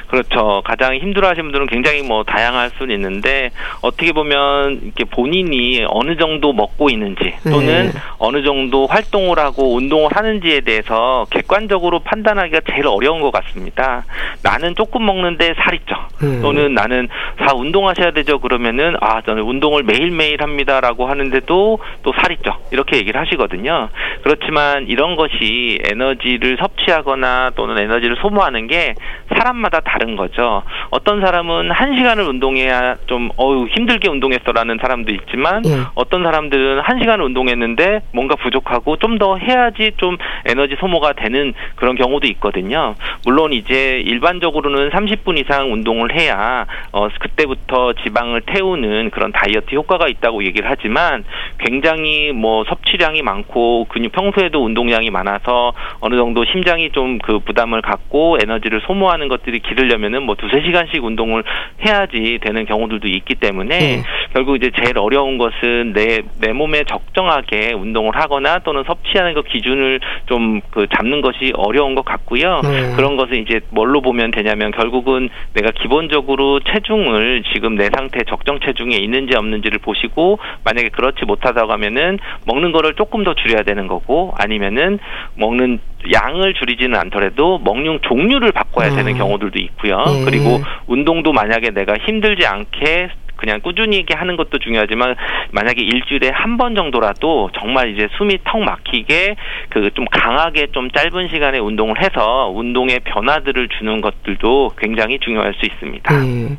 그렇죠. 0.07 0.61
가장 0.65 0.95
힘들어하시는 0.95 1.43
분들은 1.43 1.67
굉장히 1.67 2.01
뭐 2.01 2.23
다양할 2.23 2.71
수는 2.77 2.95
있는데 2.95 3.51
어떻게 3.81 4.13
보면 4.13 4.79
이렇게 4.83 5.03
본인이 5.03 5.85
어느 5.87 6.15
정도 6.15 6.53
먹고 6.53 6.89
있는지 6.89 7.33
또는 7.43 7.87
네. 7.87 7.91
어느 8.19 8.43
정도 8.43 8.87
활동을 8.87 9.37
하고 9.39 9.75
운동을 9.75 10.09
하는지에 10.13 10.61
대해서 10.61 11.25
객관적으로 11.29 11.99
판단하기가 11.99 12.61
제일 12.71 12.87
어려운 12.87 13.21
것 13.21 13.31
같습니다. 13.31 14.05
나는 14.43 14.75
조금 14.75 15.05
먹는데 15.05 15.55
살이 15.57 15.79
쪄. 15.85 15.95
네. 16.25 16.41
또는 16.41 16.73
나는 16.73 17.09
다 17.37 17.53
운동하셔야 17.53 18.11
되죠. 18.11 18.39
그러면은 18.39 18.95
아 19.01 19.21
저는 19.21 19.43
운동을 19.43 19.83
매일 19.83 20.11
매일 20.11 20.41
합니다라고 20.41 21.07
하는데도 21.07 21.79
또 22.03 22.13
살이 22.21 22.37
쪄 22.43 22.57
이렇게 22.71 22.97
얘기를 22.97 23.19
하시거든요. 23.19 23.89
그렇지만 24.23 24.87
이런 24.87 25.00
이런 25.01 25.15
것이 25.15 25.79
에너지를 25.89 26.57
섭취하거나 26.59 27.53
또는 27.55 27.79
에너지를 27.79 28.17
소모하는 28.21 28.67
게 28.67 28.93
사람마다 29.35 29.79
다른 29.79 30.15
거죠. 30.15 30.61
어떤 30.91 31.21
사람은 31.21 31.71
한 31.71 31.95
시간을 31.95 32.23
운동해야 32.25 32.97
좀 33.07 33.29
어유 33.35 33.65
힘들게 33.71 34.09
운동했어라는 34.09 34.77
사람도 34.79 35.11
있지만 35.11 35.63
예. 35.65 35.71
어떤 35.95 36.21
사람들은 36.23 36.81
한 36.81 36.99
시간을 36.99 37.25
운동했는데 37.25 38.01
뭔가 38.13 38.35
부족하고 38.35 38.97
좀 38.97 39.11
더 39.21 39.35
해야지 39.37 39.91
좀 39.97 40.17
에너지 40.45 40.75
소모가 40.79 41.13
되는 41.13 41.53
그런 41.75 41.95
경우도 41.95 42.27
있거든요. 42.27 42.95
물론 43.25 43.53
이제 43.53 44.01
일반적으로는 44.03 44.89
30분 44.89 45.37
이상 45.37 45.71
운동을 45.71 46.17
해야 46.17 46.65
어 46.91 47.07
그때부터 47.19 47.93
지방을 48.01 48.41
태우는 48.47 49.11
그런 49.11 49.31
다이어트 49.31 49.75
효과가 49.75 50.07
있다고 50.07 50.43
얘기를 50.45 50.67
하지만 50.67 51.23
굉장히 51.59 52.31
뭐 52.31 52.63
섭취량이 52.63 53.21
많고 53.21 53.85
근육 53.89 54.11
평소에도 54.13 54.63
운동 54.63 54.90
운 54.90 54.90
동량이 54.91 55.09
많아서 55.09 55.73
어느 56.01 56.15
정도 56.15 56.43
심장이 56.45 56.89
좀 56.91 57.11
그 57.23 57.39
부담을 57.39 57.81
갖고 57.81 58.37
에너지를 58.41 58.81
소모하는 58.87 59.27
것들이 59.27 59.59
기르려면은 59.59 60.23
뭐 60.23 60.35
두세 60.35 60.61
시간씩 60.61 61.03
운동을 61.03 61.43
해야지 61.85 62.39
되는 62.41 62.65
경우들도 62.65 63.07
있기 63.07 63.35
때문에 63.35 63.77
네. 63.77 64.03
결국 64.33 64.55
이제 64.55 64.71
제일 64.75 64.97
어려운 64.97 65.37
것은 65.37 65.93
내, 65.93 66.19
내 66.39 66.51
몸에 66.51 66.83
적정하게 66.85 67.73
운동을 67.73 68.15
하거나 68.15 68.59
또는 68.59 68.83
섭취하는 68.85 69.33
그 69.33 69.43
기준을 69.43 69.99
좀 70.25 70.61
그 70.71 70.87
잡는 70.95 71.21
것이 71.21 71.51
어려운 71.55 71.95
것 71.95 72.05
같고요. 72.05 72.61
네. 72.63 72.95
그런 72.95 73.17
것은 73.17 73.37
이제 73.37 73.59
뭘로 73.69 74.01
보면 74.01 74.31
되냐면 74.31 74.71
결국은 74.71 75.29
내가 75.53 75.71
기본적으로 75.71 76.59
체중을 76.61 77.43
지금 77.53 77.75
내 77.75 77.89
상태 77.93 78.23
적정 78.23 78.59
체중에 78.59 78.95
있는지 78.95 79.35
없는지를 79.35 79.79
보시고 79.79 80.39
만약에 80.63 80.89
그렇지 80.89 81.25
못하다고 81.25 81.71
하면은 81.73 82.19
먹는 82.45 82.71
거를 82.71 82.93
조금 82.95 83.23
더 83.23 83.33
줄여야 83.33 83.63
되는 83.63 83.87
거고 83.87 84.33
아니면은 84.37 84.80
경우에는 84.81 84.99
먹는 85.35 85.79
양을 86.11 86.55
줄이지는 86.55 86.97
않더라도 86.99 87.59
먹는 87.59 87.99
종류를 88.01 88.51
바꿔야 88.51 88.89
음. 88.89 88.95
되는 88.97 89.15
경우들도 89.17 89.59
있고요. 89.59 90.03
예. 90.07 90.25
그리고 90.25 90.59
운동도 90.87 91.31
만약에 91.31 91.69
내가 91.69 91.93
힘들지 92.05 92.45
않게 92.45 93.09
그냥 93.37 93.59
꾸준히 93.61 94.05
하는 94.07 94.35
것도 94.37 94.59
중요하지만 94.59 95.15
만약에 95.51 95.81
일주일에 95.81 96.29
한 96.29 96.57
번 96.57 96.75
정도라도 96.75 97.49
정말 97.57 97.91
이제 97.93 98.07
숨이 98.17 98.39
턱 98.43 98.59
막히게 98.59 99.35
그 99.69 99.89
좀 99.95 100.05
강하게 100.11 100.67
좀 100.71 100.89
짧은 100.91 101.27
시간에 101.29 101.57
운동을 101.59 101.99
해서 102.01 102.51
운동의 102.53 102.99
변화들을 103.03 103.67
주는 103.79 104.01
것들도 104.01 104.71
굉장히 104.77 105.17
중요할 105.19 105.53
수 105.55 105.65
있습니다. 105.65 106.13
음. 106.15 106.57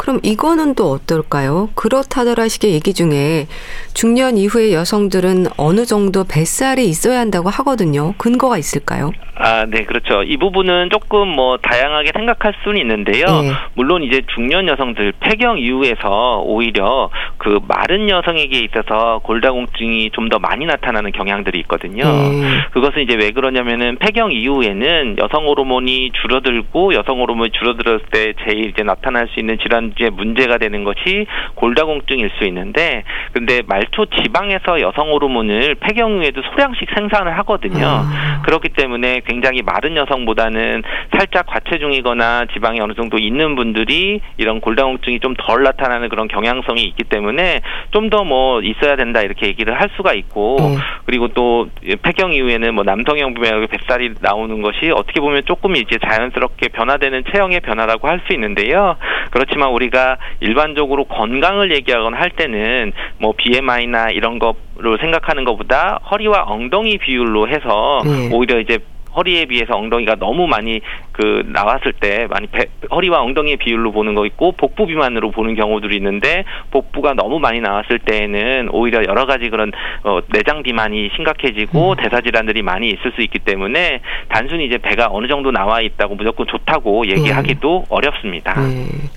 그럼 0.00 0.18
이거는 0.22 0.76
또 0.76 0.92
어떨까요? 0.92 1.68
그렇다더라 1.74 2.48
식의 2.48 2.72
얘기 2.72 2.94
중에 2.94 3.46
중년 3.92 4.38
이후의 4.38 4.72
여성들은 4.72 5.48
어느 5.58 5.84
정도 5.84 6.24
뱃살이 6.24 6.88
있어야 6.88 7.18
한다고 7.20 7.50
하거든요. 7.50 8.14
근거가 8.16 8.56
있을까요? 8.56 9.12
아, 9.42 9.64
네, 9.66 9.84
그렇죠. 9.84 10.22
이 10.22 10.36
부분은 10.36 10.90
조금 10.90 11.28
뭐 11.28 11.56
다양하게 11.58 12.12
생각할 12.14 12.52
수는 12.62 12.78
있는데요. 12.78 13.24
네. 13.26 13.52
물론 13.74 14.02
이제 14.02 14.20
중년 14.34 14.68
여성들 14.68 15.14
폐경 15.20 15.58
이후에서 15.58 16.42
오히려 16.44 17.10
그 17.38 17.58
마른 17.66 18.08
여성에게 18.08 18.58
있어서 18.58 19.20
골다공증이 19.22 20.10
좀 20.12 20.30
더 20.30 20.38
많이 20.38 20.64
나타나는 20.64 21.10
경향들이 21.10 21.58
있거든요. 21.60 22.04
네. 22.04 22.42
그것은 22.70 23.02
이제 23.02 23.16
왜 23.16 23.32
그러냐면은 23.32 23.96
폐경 23.98 24.30
이후에는 24.30 25.16
여성 25.18 25.46
호르몬이 25.48 26.12
줄어들고 26.22 26.94
여성 26.94 27.20
호르몬이 27.20 27.50
줄어들었을 27.50 28.04
때 28.12 28.32
제일 28.44 28.66
이제 28.66 28.84
나타날 28.84 29.26
수 29.34 29.40
있는 29.40 29.58
질환 29.58 29.89
이제 29.92 30.10
문제가 30.10 30.58
되는 30.58 30.84
것이 30.84 31.26
골다공증일 31.54 32.30
수 32.38 32.44
있는데 32.44 33.04
근데 33.32 33.62
말초 33.66 34.06
지방에서 34.06 34.80
여성 34.80 35.10
호르몬을 35.10 35.76
폐경 35.76 36.18
후에도 36.18 36.42
소량씩 36.42 36.88
생산을 36.94 37.36
하거든요. 37.38 37.86
아. 37.86 38.42
그렇기 38.44 38.70
때문에 38.70 39.20
굉장히 39.26 39.62
마른 39.62 39.96
여성보다는 39.96 40.82
살짝 41.16 41.46
과체중이거나 41.46 42.46
지방이 42.52 42.80
어느 42.80 42.94
정도 42.94 43.18
있는 43.18 43.56
분들이 43.56 44.20
이런 44.36 44.60
골다공증이 44.60 45.20
좀 45.20 45.34
덜 45.38 45.62
나타나는 45.62 46.08
그런 46.08 46.28
경향성이 46.28 46.82
있기 46.82 47.04
때문에 47.04 47.60
좀 47.92 48.10
더 48.10 48.24
뭐 48.24 48.60
있어야 48.60 48.96
된다 48.96 49.22
이렇게 49.22 49.46
얘기를 49.46 49.80
할 49.80 49.88
수가 49.96 50.12
있고 50.14 50.56
음. 50.60 50.76
그리고 51.06 51.28
또 51.28 51.68
폐경 52.02 52.32
이후에는 52.32 52.74
뭐 52.74 52.84
남성형 52.84 53.34
분명히 53.34 53.66
뱃살이 53.66 54.14
나오는 54.20 54.60
것이 54.60 54.90
어떻게 54.94 55.20
보면 55.20 55.42
조금 55.46 55.76
이제 55.76 55.96
자연스럽게 56.04 56.68
변화되는 56.68 57.24
체형의 57.32 57.60
변화라고 57.60 58.08
할 58.08 58.20
수 58.26 58.34
있는데요. 58.34 58.96
그렇지만 59.30 59.70
우리가 59.80 60.18
일반적으로 60.40 61.04
건강을 61.04 61.72
얘기하거나 61.72 62.18
할 62.18 62.30
때는 62.30 62.92
뭐 63.18 63.32
BMI나 63.36 64.10
이런 64.10 64.38
거로 64.38 64.98
생각하는 65.00 65.44
것보다 65.44 66.00
허리와 66.10 66.44
엉덩이 66.46 66.98
비율로 66.98 67.48
해서 67.48 68.02
네. 68.04 68.30
오히려 68.32 68.60
이제 68.60 68.78
허리에 69.16 69.46
비해서 69.46 69.76
엉덩이가 69.76 70.16
너무 70.16 70.46
많이 70.46 70.80
그 71.10 71.42
나왔을 71.46 71.92
때 71.92 72.28
많이 72.30 72.46
배, 72.46 72.66
허리와 72.92 73.22
엉덩이의 73.22 73.56
비율로 73.56 73.90
보는 73.90 74.14
거 74.14 74.24
있고 74.26 74.52
복부 74.52 74.86
비만으로 74.86 75.32
보는 75.32 75.56
경우들이 75.56 75.96
있는데 75.96 76.44
복부가 76.70 77.14
너무 77.14 77.40
많이 77.40 77.60
나왔을 77.60 77.98
때에는 77.98 78.68
오히려 78.70 79.02
여러 79.08 79.26
가지 79.26 79.50
그런 79.50 79.72
어, 80.04 80.20
내장 80.32 80.62
비만이 80.62 81.10
심각해지고 81.16 81.90
음. 81.90 81.96
대사 81.96 82.20
질환들이 82.20 82.62
많이 82.62 82.88
있을 82.88 83.12
수 83.16 83.22
있기 83.22 83.40
때문에 83.40 84.00
단순히 84.28 84.66
이제 84.66 84.78
배가 84.78 85.08
어느 85.10 85.26
정도 85.26 85.50
나와 85.50 85.80
있다고 85.80 86.14
무조건 86.14 86.46
좋다고 86.46 87.06
얘기하기도 87.08 87.80
음. 87.80 87.84
어렵습니다. 87.88 88.60
음. 88.60 89.10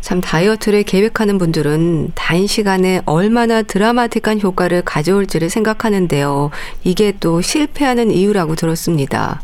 참 0.00 0.20
다이어트를 0.20 0.82
계획하는 0.82 1.38
분들은 1.38 2.12
단시간에 2.14 3.02
얼마나 3.06 3.62
드라마틱한 3.62 4.40
효과를 4.40 4.82
가져올지를 4.82 5.50
생각하는데요. 5.50 6.50
이게 6.84 7.12
또 7.20 7.40
실패하는 7.40 8.10
이유라고 8.10 8.54
들었습니다. 8.54 9.42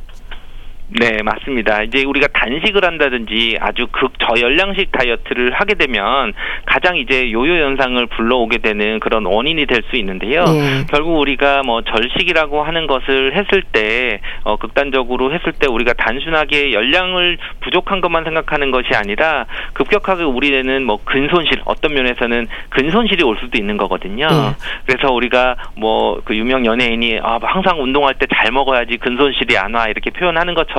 네, 0.89 1.21
맞습니다. 1.25 1.83
이제 1.83 2.05
우리가 2.05 2.29
단식을 2.29 2.85
한다든지 2.85 3.57
아주 3.61 3.89
극저열량식 3.91 4.93
다이어트를 4.93 5.51
하게 5.53 5.75
되면 5.75 6.33
가장 6.65 6.97
이제 6.97 7.33
요요 7.33 7.65
현상을 7.65 8.07
불러오게 8.07 8.59
되는 8.59 9.01
그런 9.01 9.27
원인이 9.27 9.67
될 9.67 9.83
수 9.91 9.97
있는데요. 9.97 10.45
예. 10.49 10.85
결국 10.91 11.19
우리가 11.19 11.63
뭐 11.65 11.83
절식이라고 11.83 12.63
하는 12.63 12.87
것을 12.87 13.35
했을 13.37 13.63
때 13.73 14.21
어, 14.45 14.57
극단적으로 14.57 15.33
했을 15.33 15.53
때 15.53 15.67
우리가 15.69 15.93
단순하게 15.93 16.73
열량을 16.73 17.39
부족한 17.61 18.01
것만 18.01 18.25
생각하는 18.25 18.71
것이 18.71 18.89
아니라 18.95 19.47
급격하게 19.75 20.23
우리는 20.25 20.85
뭐 20.85 20.99
근손실 21.05 21.61
어떤 21.67 21.95
면에서는 21.95 22.47
근손실이 22.71 23.23
올 23.25 23.37
수도 23.41 23.59
있는 23.59 23.77
거거든요. 23.77 24.27
예. 24.31 24.55
그래서 24.87 25.13
우리가 25.13 25.57
뭐 25.77 26.21
그 26.25 26.35
유명 26.37 26.65
연예인이 26.65 27.21
아 27.23 27.39
항상 27.43 27.83
운동할 27.83 28.15
때 28.15 28.27
잘 28.35 28.51
먹어야지 28.53 28.97
근손실이 28.99 29.57
안 29.59 29.75
와 29.75 29.87
이렇게 29.89 30.11
표현하는 30.11 30.55
것처럼 30.55 30.76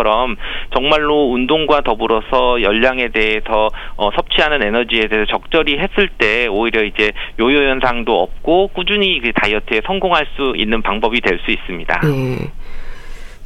정말로 0.74 1.32
운동과 1.32 1.82
더불어서 1.82 2.62
열량에 2.62 3.10
대해서 3.10 3.70
어, 3.96 4.10
섭취하는 4.16 4.62
에너지에 4.64 5.08
대해서 5.08 5.26
적절히 5.32 5.78
했을 5.80 6.10
때 6.18 6.48
오히려 6.48 6.84
이제 6.84 7.12
요요 7.40 7.70
현상도 7.70 8.22
없고 8.22 8.70
꾸준히 8.74 9.20
그 9.22 9.32
다이어트에 9.34 9.82
성공할 9.86 10.28
수 10.36 10.54
있는 10.58 10.82
방법이 10.82 11.22
될 11.22 11.38
수 11.46 11.52
있습니다. 11.52 12.02
예. 12.06 12.52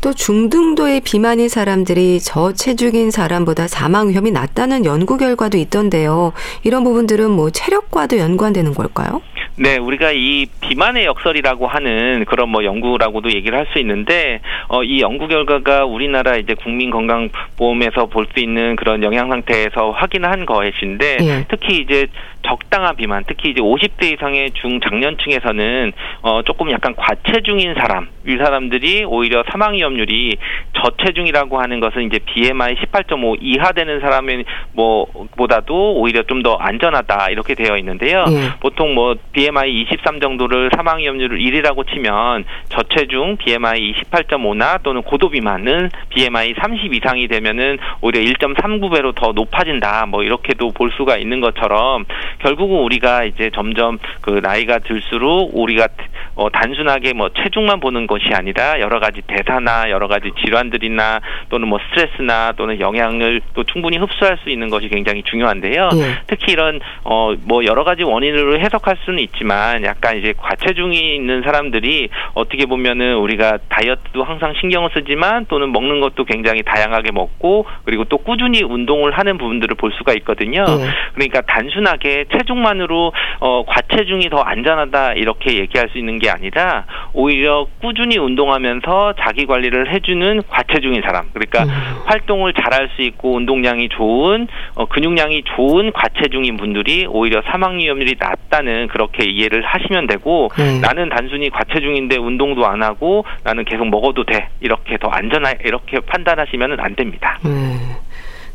또 0.02 0.14
중등도의 0.14 1.02
비만인 1.02 1.48
사람들이 1.50 2.20
저체중인 2.20 3.12
사람보다 3.12 3.68
사망 3.68 4.10
위험이 4.10 4.32
낮다는 4.32 4.86
연구 4.86 5.18
결과도 5.18 5.58
있던데요. 5.60 6.34
이런 6.64 6.84
부분들은 6.84 7.30
뭐 7.30 7.52
체력과도 7.52 8.18
연관되는 8.18 8.74
걸까요? 8.74 9.22
네, 9.58 9.78
우리가 9.78 10.12
이 10.14 10.46
비만의 10.62 11.06
역설이라고 11.06 11.68
하는 11.68 12.26
그런 12.26 12.50
뭐 12.50 12.64
연구라고도 12.64 13.32
얘기를 13.32 13.58
할 13.58 13.68
수 13.72 13.80
있는데 13.80 14.42
어, 14.68 14.84
이 14.84 15.02
연구 15.02 15.28
결과가 15.28 15.86
우리나라 15.86 16.36
이제 16.36 16.56
국민건강보험에서 16.56 18.08
볼 18.08 18.26
수 18.34 18.40
있는 18.40 18.76
그런 18.76 19.04
영양 19.04 19.30
상태에서 19.30 19.92
확인한 19.92 20.46
것인데 20.46 21.18
예. 21.22 21.46
특히 21.48 21.78
이제 21.78 22.08
적당한 22.46 22.96
비만, 22.96 23.24
특히 23.28 23.52
이제 23.52 23.62
50대 23.62 24.14
이상의 24.14 24.52
중장년층에서는 24.52 25.94
어 26.24 26.42
조금 26.44 26.72
약간 26.72 26.96
과체중인 26.96 27.76
사람, 27.76 28.10
이 28.28 28.36
사람들이 28.38 29.06
오히려 29.06 29.44
사망 29.50 29.74
위험률이 29.74 30.38
저체중이라고 30.74 31.62
하는 31.62 31.80
것은 31.80 32.04
이제 32.04 32.20
BMI 32.26 32.76
18.5 32.76 33.38
이하 33.42 33.72
되는 33.72 34.00
사람의 34.00 34.44
뭐 34.74 35.06
보다도 35.38 35.96
오히려 35.96 36.24
좀 36.24 36.42
더 36.42 36.56
안전하다 36.56 37.30
이렇게 37.30 37.56
되어 37.56 37.78
있는데요. 37.78 38.26
예. 38.30 38.60
보통 38.60 38.94
뭐 38.96 39.16
BMI 39.34 39.82
23 39.82 40.20
정도를 40.20 40.72
사망 40.76 41.00
위험률을 41.00 41.38
1이라고 41.38 41.88
치면 41.88 42.46
저체중 42.70 43.38
BMI 43.38 43.94
28.5나 43.94 44.82
또는 44.84 45.02
고도 45.04 45.30
비만은 45.30 45.90
BMI 46.10 46.56
30 46.60 46.94
이상이 46.94 47.28
되면은 47.28 47.78
오히려 48.02 48.22
1.39배로 48.22 49.14
더 49.16 49.32
높아진다. 49.34 50.06
뭐 50.08 50.24
이렇게도 50.24 50.72
볼 50.72 50.92
수가 50.98 51.18
있는 51.18 51.42
것처럼 51.42 52.06
결국은 52.40 52.80
우리가 52.80 53.26
이제 53.26 53.50
점점 53.54 54.00
그 54.22 54.40
나이가 54.42 54.80
들수록 54.80 55.52
우리가 55.54 55.88
어 56.36 56.50
단순하게 56.50 57.14
뭐 57.14 57.30
체중만 57.30 57.80
보는 57.80 58.08
것이 58.08 58.30
아니라 58.34 58.80
여러 58.80 59.00
가지 59.00 59.22
대사나 59.28 59.90
여러 59.90 60.08
가지 60.08 60.32
질환들이나 60.44 61.20
또는 61.50 61.68
뭐 61.68 61.80
스트레스나 61.90 62.54
또는 62.54 62.80
영향을 62.80 63.42
또 63.54 63.64
충분히 63.66 63.98
흡수할 63.98 64.38
수 64.44 64.50
있는 64.50 64.70
것이 64.70 64.88
굉장히 64.88 65.24
중요한데요. 65.24 65.90
예. 65.94 66.22
특히 66.28 66.54
이런 66.54 66.80
어 67.04 67.32
뭐 67.46 67.66
여러 67.66 67.84
가지 67.84 68.04
원인으로 68.04 68.60
해석할 68.60 68.98
수는 69.04 69.20
있지만 69.20 69.84
약간 69.84 70.18
이제 70.18 70.34
과체중이 70.38 71.16
있는 71.16 71.42
사람들이 71.44 72.10
어떻게 72.34 72.66
보면은 72.66 73.16
우리가 73.18 73.60
다이어트도 73.70 74.24
항상 74.24 74.54
신경을 74.60 74.90
쓰지만 74.94 75.46
또는 75.48 75.72
먹는 75.72 76.00
것도 76.00 76.26
굉장히 76.26 76.62
다양하게 76.64 77.12
먹고 77.12 77.66
그리고 77.84 78.04
또 78.06 78.18
꾸준히 78.18 78.64
운동을 78.64 79.12
하는 79.12 79.38
부분들을 79.38 79.76
볼 79.76 79.92
수가 79.98 80.14
있거든요. 80.14 80.66
예. 80.68 80.90
그러니까 81.14 81.42
단순하게 81.42 82.21
체중만으로 82.32 83.14
어 83.40 83.64
과체중이 83.68 84.30
더 84.30 84.38
안전하다 84.38 85.14
이렇게 85.14 85.58
얘기할 85.60 85.90
수 85.90 85.98
있는 85.98 86.20
게 86.20 86.30
아니라 86.30 86.86
오히려 87.14 87.68
꾸준히 87.82 88.18
운동하면서 88.18 89.16
자기 89.20 89.46
관리를 89.46 89.92
해주는 89.94 90.42
과체중인 90.50 91.02
사람 91.02 91.26
그러니까 91.34 91.64
음. 91.64 91.70
활동을 92.06 92.54
잘할 92.54 92.90
수 92.96 93.02
있고 93.02 93.36
운동량이 93.36 93.90
좋은 93.90 94.48
어, 94.76 94.86
근육량이 94.86 95.44
좋은 95.56 95.92
과체중인 95.92 96.58
분들이 96.58 97.06
오히려 97.08 97.42
사망 97.50 97.78
위험률이 97.78 98.16
낮다는 98.20 98.88
그렇게 98.88 99.30
이해를 99.30 99.64
하시면 99.64 100.08
되고 100.08 100.50
네. 100.58 100.80
나는 100.80 101.10
단순히 101.10 101.50
과체중인데 101.50 102.18
운동도 102.18 102.66
안 102.66 102.84
하고 102.84 103.26
나는 103.44 103.66
계속 103.66 103.90
먹어도 103.90 104.24
돼 104.24 104.50
이렇게 104.60 104.98
더 104.98 105.08
안전하 105.10 105.54
이렇게 105.64 106.00
판단하시면 106.00 106.80
안 106.80 106.96
됩니다. 106.96 107.40
네. 107.44 107.52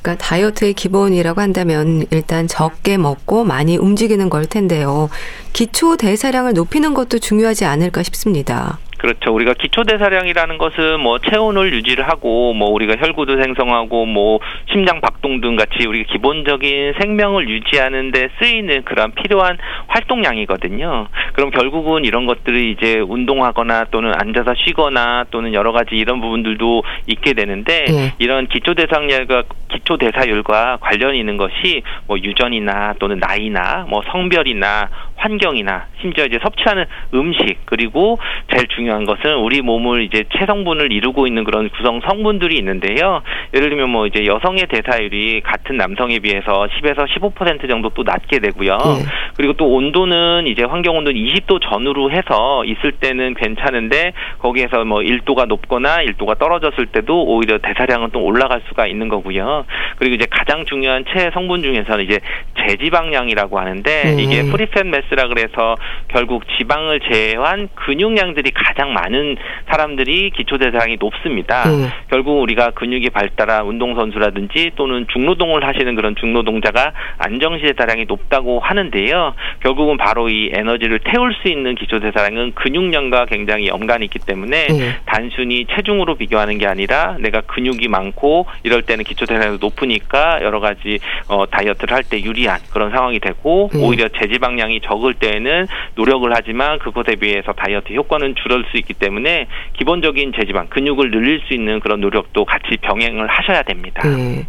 그러니까 0.07 0.25
다이어트의 0.25 0.75
기본이라고 0.75 1.41
한다면 1.41 2.05
일단 2.13 2.47
적게 2.47 2.97
먹고 2.97 3.43
많이 3.43 3.77
움직이는 3.77 4.31
걸 4.31 4.47
텐데요. 4.47 5.09
기초 5.53 5.97
대사량을 5.97 6.53
높이는 6.53 6.95
것도 6.95 7.19
중요하지 7.19 7.65
않을까 7.65 8.05
싶습니다. 8.05 8.79
그렇죠. 8.99 9.33
우리가 9.35 9.55
기초 9.55 9.85
대사량이라는 9.85 10.59
것은 10.59 11.01
뭐 11.01 11.19
체온을 11.19 11.73
유지를 11.75 12.09
하고 12.09 12.55
뭐 12.55 12.71
우리가 12.71 12.97
혈구도 12.97 13.41
생성하고 13.43 14.07
뭐 14.07 14.41
심장 14.73 15.01
박동 15.01 15.41
등 15.41 15.57
같이 15.57 15.87
우리 15.87 16.05
기본적인 16.05 16.95
생명을 17.01 17.49
유지하는 17.49 18.11
데 18.11 18.29
쓰이는 18.41 18.83
그런 18.85 19.13
필요한 19.13 19.59
활동량이거든요. 19.89 21.09
그럼 21.35 21.51
결국은 21.51 22.05
이런 22.05 22.27
것들이 22.27 22.73
이제 22.73 22.99
운동하거나 22.99 23.87
또는 23.91 24.13
앉아서 24.17 24.55
쉬거나 24.65 25.27
또는 25.31 25.53
여러 25.55 25.73
가지 25.73 25.95
이런 25.95 26.21
부분들도 26.21 26.83
있게 27.07 27.35
되는데 27.35 27.85
예. 27.89 28.15
이런 28.19 28.47
기초 28.47 28.75
대사량과 28.75 29.45
기초 29.69 29.97
대사율과 29.97 30.79
관련이 30.81 31.19
있는 31.19 31.37
것이 31.37 31.83
뭐 32.07 32.19
유전이나 32.19 32.95
또는 32.99 33.19
나이나 33.19 33.87
뭐 33.89 34.03
성별이나 34.11 34.89
환경이나 35.17 35.87
심지어 36.01 36.25
이제 36.25 36.39
섭취하는 36.43 36.85
음식 37.15 37.59
그리고 37.65 38.19
제일 38.53 38.67
중요한 38.69 39.05
것은 39.05 39.37
우리 39.37 39.63
몸을 39.63 40.03
이제 40.03 40.25
체성분을 40.37 40.93
이루고 40.93 41.27
있는 41.27 41.45
그런 41.45 41.69
구성 41.71 42.01
성분들이 42.01 42.57
있는데요. 42.59 43.23
예를 43.55 43.71
들면 43.71 43.91
뭐 43.91 44.07
이제 44.07 44.25
여성의 44.27 44.67
대사율이 44.69 45.41
같은 45.43 45.77
남성에 45.77 46.19
비해서 46.21 46.67
10에서 46.67 47.07
15% 47.09 47.69
정도 47.69 47.91
또 47.91 48.03
낮게 48.03 48.39
되고요. 48.39 48.77
네. 48.77 49.05
그리고 49.37 49.55
또 49.55 49.69
온도는 49.69 50.47
이제 50.47 50.65
환경 50.65 50.97
온도는 50.97 51.19
20도 51.19 51.61
전후로 51.63 52.11
해서 52.11 52.65
있을 52.65 52.93
때는 52.93 53.35
괜찮은데 53.35 54.13
거기에서 54.39 54.85
뭐 54.85 55.01
1도가 55.01 55.47
높거나 55.47 55.99
1도가 55.99 56.39
떨어졌을 56.39 56.87
때도 56.87 57.25
오히려 57.25 57.59
대사량은 57.59 58.11
또 58.13 58.23
올라갈 58.23 58.63
수가 58.69 58.87
있는 58.87 59.09
거고요. 59.09 59.66
그리고 59.99 60.15
이제 60.15 60.27
가장 60.31 60.65
중요한 60.65 61.05
체 61.13 61.31
성분 61.33 61.63
중에서는 61.63 62.05
이제 62.05 62.21
제지방량이라고 62.67 63.59
하는데 63.59 64.03
네. 64.03 64.23
이게 64.23 64.43
프리팻 64.43 64.87
매스라 64.87 65.29
그래서 65.29 65.77
결국 66.09 66.45
지방을 66.57 67.01
제외한 67.01 67.69
근육량들이 67.75 68.51
가장 68.53 68.93
많은 68.93 69.37
사람들이 69.71 70.31
기초 70.31 70.59
대사량이 70.59 70.97
높습니다. 70.99 71.65
네. 71.65 71.89
결국 72.11 72.41
우리가 72.41 72.71
근육이 72.71 73.11
발달한 73.11 73.67
운동 73.67 73.95
선수라든지 73.95 74.73
또는 74.77 75.07
중노동을 75.13 75.67
하시는 75.67 75.95
그런 75.95 76.15
중노동자가 76.17 76.93
안정시 77.19 77.63
대사량이 77.63 78.07
높다고 78.07 78.61
하는데요. 78.61 79.35
결국은 79.61 79.97
바로 79.97 80.29
이 80.29 80.51
에너지를 80.53 81.01
태울 81.01 81.35
수 81.35 81.49
있는 81.49 81.75
기초 81.75 82.01
대사량은 82.01 82.55
근육량과 82.55 83.27
굉장히 83.27 83.69
연관이 83.69 84.05
있기 84.07 84.19
때문에 84.19 84.67
네. 84.67 84.97
단순히 85.07 85.67
체중으로 85.67 86.17
비교하는 86.17 86.59
게 86.59 86.67
아니라 86.67 87.17
내가 87.21 87.41
근육이 87.43 87.89
많고 87.89 88.47
이럴 88.63 88.83
때는 88.83 89.05
기초 89.05 89.27
대사량 89.27 89.46
이 89.55 89.59
높으니까 89.61 90.43
여러 90.43 90.61
가지 90.61 90.99
어, 91.29 91.47
다이어트를 91.47 91.95
할 91.95 92.03
때 92.09 92.23
유리한 92.23 92.61
그런 92.73 92.91
상황이 92.91 93.19
되고 93.19 93.69
네. 93.73 93.81
오히려 93.85 94.09
제지방량이 94.09 94.81
적을 94.83 95.15
때에는 95.15 95.67
노력을 95.97 96.31
하지만 96.35 96.79
그것에 96.79 97.17
비해서 97.17 97.53
다이어트 97.53 97.93
효과는 97.93 98.35
줄을 98.43 98.65
수 98.71 98.77
있기 98.77 98.95
때문에 98.95 99.47
기본적인 99.79 100.33
제지방 100.39 100.69
근육을 100.69 101.11
늘릴 101.11 101.41
수 101.49 101.55
있는 101.55 101.81
그런 101.81 102.01
노력도 102.01 102.45
같이 102.45 102.77
병행을 102.81 103.27
하셔야 103.27 103.63
됩니다. 103.63 104.07
네. 104.09 104.47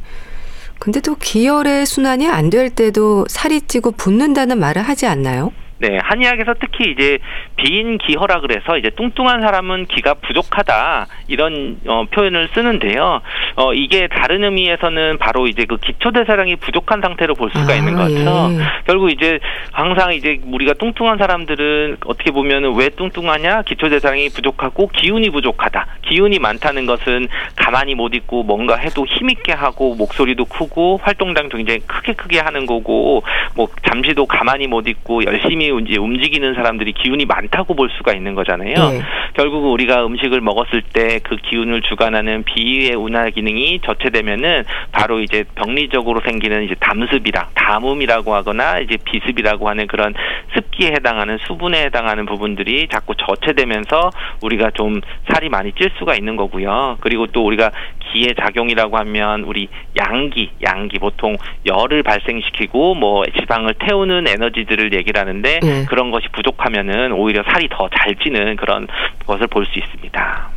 근데 0.80 1.00
또 1.02 1.16
기혈의 1.16 1.86
순환이 1.88 2.28
안 2.28 2.52
될 2.52 2.70
때도 2.70 3.26
살이 3.28 3.62
찌고 3.62 3.92
붓는다는 3.92 4.60
말을 4.60 4.84
하지 4.84 5.08
않나요? 5.08 5.52
네, 5.80 6.00
한의학에서 6.02 6.56
특히 6.60 6.92
이제 6.92 7.20
비인 7.56 7.98
기허라 7.98 8.40
그래서 8.42 8.78
이제 8.78 8.90
뚱뚱한 8.90 9.42
사람은 9.42 9.86
기가 9.86 10.16
부족하다 10.16 11.08
이런 11.28 11.78
어, 11.86 12.06
표현을 12.12 12.50
쓰는데요. 12.54 13.22
어, 13.56 13.74
이게 13.74 14.08
다른 14.08 14.44
의미에서는 14.44 15.18
바로 15.20 15.48
이제 15.48 15.66
그 15.66 15.78
기초 15.78 16.12
대사량이 16.12 16.56
부족한 16.58 17.02
상태로 17.02 17.36
볼 17.36 17.52
수가 17.52 17.74
아, 17.74 17.76
있는 17.76 17.96
거죠. 17.96 18.16
예. 18.16 18.58
결국 18.86 19.12
이제 19.12 19.40
항상 19.72 20.14
이제 20.14 20.40
우리가 20.46 20.74
뚱뚱한 20.74 21.18
사람들은 21.18 21.98
어떻게 22.06 22.32
보면은 22.32 22.76
왜 22.76 22.90
뚱뚱하냐? 22.90 23.64
기초 23.64 23.90
대사량이 23.90 24.30
부족하고 24.30 24.88
기운이 24.88 25.30
부족하다. 25.30 25.86
기운이 26.08 26.40
많다는 26.40 26.86
것은 26.86 27.28
가만히 27.56 27.96
못 27.96 28.16
있고 28.16 28.44
뭔가 28.44 28.76
해도 28.76 29.06
힘 29.06 29.30
있게 29.30 29.52
하고 29.52 29.96
목소리도 29.96 30.46
크고 30.46 31.00
활동량도 31.04 31.58
굉장히 31.58 31.80
크게 31.82 32.14
크게 32.14 32.40
하는 32.40 32.66
거고 32.66 33.24
뭐 33.56 33.68
잠시도 33.88 34.26
가만히 34.26 34.68
못 34.68 34.88
있고 34.88 35.24
열심히 35.24 35.67
이제 35.68 35.98
움직이는 35.98 36.54
사람들이 36.56 36.94
기운이 36.94 37.26
많다고 37.26 37.76
볼 37.76 37.90
수가 37.98 38.14
있는 38.14 38.36
거잖아요. 38.36 38.74
예. 38.74 39.02
결국 39.34 39.72
우리가 39.72 40.06
음식을 40.06 40.42
먹었을 40.42 40.82
때 40.82 41.20
그 41.28 41.36
기운을 41.36 41.82
주관하는 41.82 42.44
비위의 42.44 42.96
운하 42.96 43.30
기능이 43.30 43.82
저체되면은 43.86 44.64
바로 44.92 45.20
이제 45.20 45.44
병리적으로 45.56 46.22
생기는 46.26 46.64
이제 46.64 46.76
담습이랑 46.80 47.48
담음이라고 47.54 48.34
하거나 48.34 48.80
이제 48.80 48.98
비습이라고 49.04 49.68
하는 49.70 49.88
그런 49.88 50.14
습기에 50.54 50.92
해당하는 50.92 51.38
수분에 51.46 51.84
해당하는 51.86 52.26
부분들이 52.26 52.88
자꾸 52.90 53.14
저체되면서 53.16 54.10
우리가 54.42 54.72
좀 54.72 55.02
살이 55.32 55.50
많이 55.50 55.72
찔 55.74 55.92
수가 56.00 56.16
있는 56.16 56.36
거고요. 56.36 56.98
그리고 57.02 57.28
또 57.28 57.46
우리가 57.46 57.72
기의 58.12 58.34
작용이라고 58.40 58.98
하면 58.98 59.44
우리 59.44 59.68
양기, 60.00 60.50
양기 60.66 60.98
보통 60.98 61.36
열을 61.66 62.04
발생시키고 62.04 62.96
뭐 62.96 63.26
지방을 63.40 63.76
태우는 63.80 64.28
에너지들을 64.28 64.94
얘기를 64.94 65.20
하는데 65.20 65.57
예. 65.64 65.86
그런 65.86 66.12
것이 66.12 66.28
부족하면은 66.34 67.12
오히려 67.14 67.44
살이 67.44 67.68
더 67.70 67.88
잘 67.90 68.16
찌는 68.16 68.56
그런 68.58 68.88
것을 69.26 69.48
볼 69.48 69.66
수 69.66 69.78
있습니다. 69.80 70.50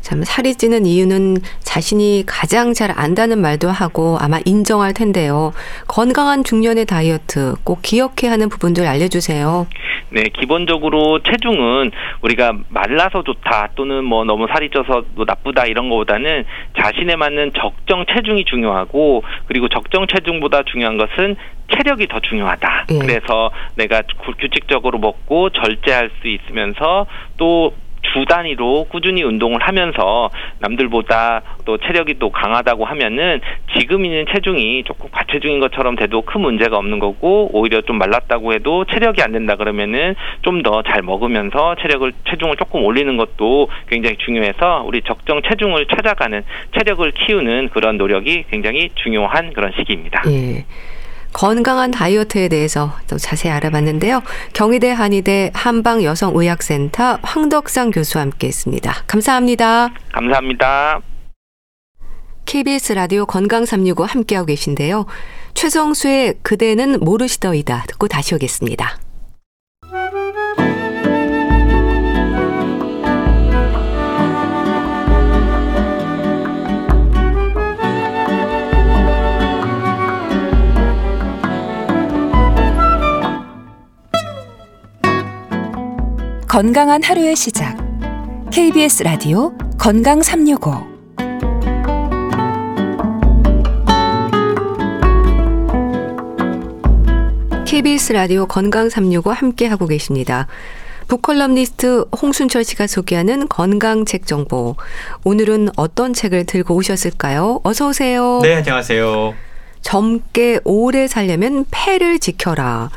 참 0.00 0.22
살이 0.24 0.54
찌는 0.54 0.86
이유는 0.86 1.36
자신이 1.60 2.24
가장 2.26 2.72
잘 2.72 2.90
안다는 2.96 3.40
말도 3.40 3.68
하고 3.68 4.16
아마 4.20 4.38
인정할 4.44 4.94
텐데요. 4.94 5.52
건강한 5.86 6.42
중년의 6.44 6.86
다이어트 6.86 7.54
꼭 7.64 7.80
기억해야 7.82 8.32
하는 8.32 8.48
부분들 8.48 8.86
알려주세요. 8.86 9.66
네, 10.12 10.24
기본적으로 10.40 11.20
체중은 11.22 11.92
우리가 12.22 12.52
말라서 12.70 13.22
좋다 13.22 13.68
또는 13.76 14.02
뭐 14.04 14.24
너무 14.24 14.46
살이 14.52 14.68
쪄서 14.70 15.04
뭐 15.14 15.24
나쁘다 15.24 15.66
이런 15.66 15.88
거보다는 15.88 16.44
자신에 16.80 17.14
맞는 17.14 17.52
적정 17.56 18.04
체중이 18.12 18.44
중요하고 18.46 19.22
그리고 19.46 19.68
적정 19.68 20.06
체중보다 20.08 20.62
중요한 20.64 20.96
것은 20.98 21.36
체력이 21.72 22.08
더 22.08 22.18
중요하다. 22.18 22.86
예. 22.90 22.98
그래서 22.98 23.52
내가 23.76 24.02
구- 24.24 24.32
규칙적으로 24.40 24.98
먹고 24.98 25.50
절제할 25.50 26.10
수 26.20 26.26
있으면서 26.26 27.06
또 27.36 27.72
주 28.02 28.24
단위로 28.24 28.86
꾸준히 28.90 29.22
운동을 29.22 29.60
하면서 29.60 30.30
남들보다 30.58 31.42
또 31.64 31.78
체력이 31.78 32.18
또 32.18 32.30
강하다고 32.30 32.84
하면은 32.84 33.40
지금 33.78 34.04
있는 34.04 34.26
체중이 34.32 34.84
조금 34.84 35.10
과체중인 35.10 35.60
것처럼 35.60 35.96
돼도 35.96 36.22
큰 36.22 36.40
문제가 36.40 36.76
없는 36.78 36.98
거고 36.98 37.50
오히려 37.52 37.80
좀 37.82 37.98
말랐다고 37.98 38.52
해도 38.54 38.84
체력이 38.84 39.22
안 39.22 39.32
된다 39.32 39.56
그러면은 39.56 40.14
좀 40.42 40.60
더 40.62 40.82
잘 40.82 41.02
먹으면서 41.02 41.74
체력을 41.80 42.12
체중을 42.28 42.56
조금 42.56 42.84
올리는 42.84 43.16
것도 43.16 43.68
굉장히 43.88 44.16
중요해서 44.16 44.82
우리 44.86 45.00
적정 45.02 45.40
체중을 45.42 45.86
찾아가는 45.86 46.42
체력을 46.76 47.10
키우는 47.12 47.70
그런 47.70 47.96
노력이 47.96 48.44
굉장히 48.50 48.90
중요한 48.96 49.52
그런 49.52 49.72
시기입니다. 49.78 50.22
예. 50.26 50.64
건강한 51.32 51.90
다이어트에 51.90 52.48
대해서 52.48 52.92
또 53.08 53.18
자세히 53.18 53.52
알아봤는데요. 53.52 54.22
경희대 54.52 54.90
한의대 54.90 55.50
한방여성의학센터 55.54 57.18
황덕상 57.22 57.90
교수와 57.90 58.22
함께 58.22 58.48
했습니다. 58.48 58.94
감사합니다. 59.06 59.90
감사합니다. 60.12 61.00
KBS 62.46 62.94
라디오 62.94 63.26
건강 63.26 63.64
365 63.64 64.04
함께하고 64.04 64.46
계신데요. 64.46 65.06
최성수의 65.54 66.34
그대는 66.42 66.98
모르시더이다 67.00 67.84
듣고 67.86 68.08
다시 68.08 68.34
오겠습니다. 68.34 68.98
건강한 86.50 87.00
하루의 87.00 87.36
시작. 87.36 87.76
KBS 88.50 89.04
라디오 89.04 89.56
건강 89.78 90.20
365. 90.20 90.72
KBS 97.64 98.14
라디오 98.14 98.46
건강 98.46 98.88
365 98.90 99.30
함께 99.30 99.68
하고 99.68 99.86
계십니다. 99.86 100.48
북컬럼니스트 101.06 102.06
홍순철 102.20 102.64
씨가 102.64 102.88
소개하는 102.88 103.46
건강 103.46 104.04
책 104.04 104.26
정보. 104.26 104.74
오늘은 105.22 105.68
어떤 105.76 106.12
책을 106.12 106.46
들고 106.46 106.74
오셨을까요? 106.74 107.60
어서 107.62 107.90
오세요. 107.90 108.40
네, 108.42 108.56
안녕하세요. 108.56 109.49
젊게 109.82 110.60
오래 110.64 111.06
살려면 111.08 111.64
폐를 111.70 112.18
지켜라. 112.18 112.90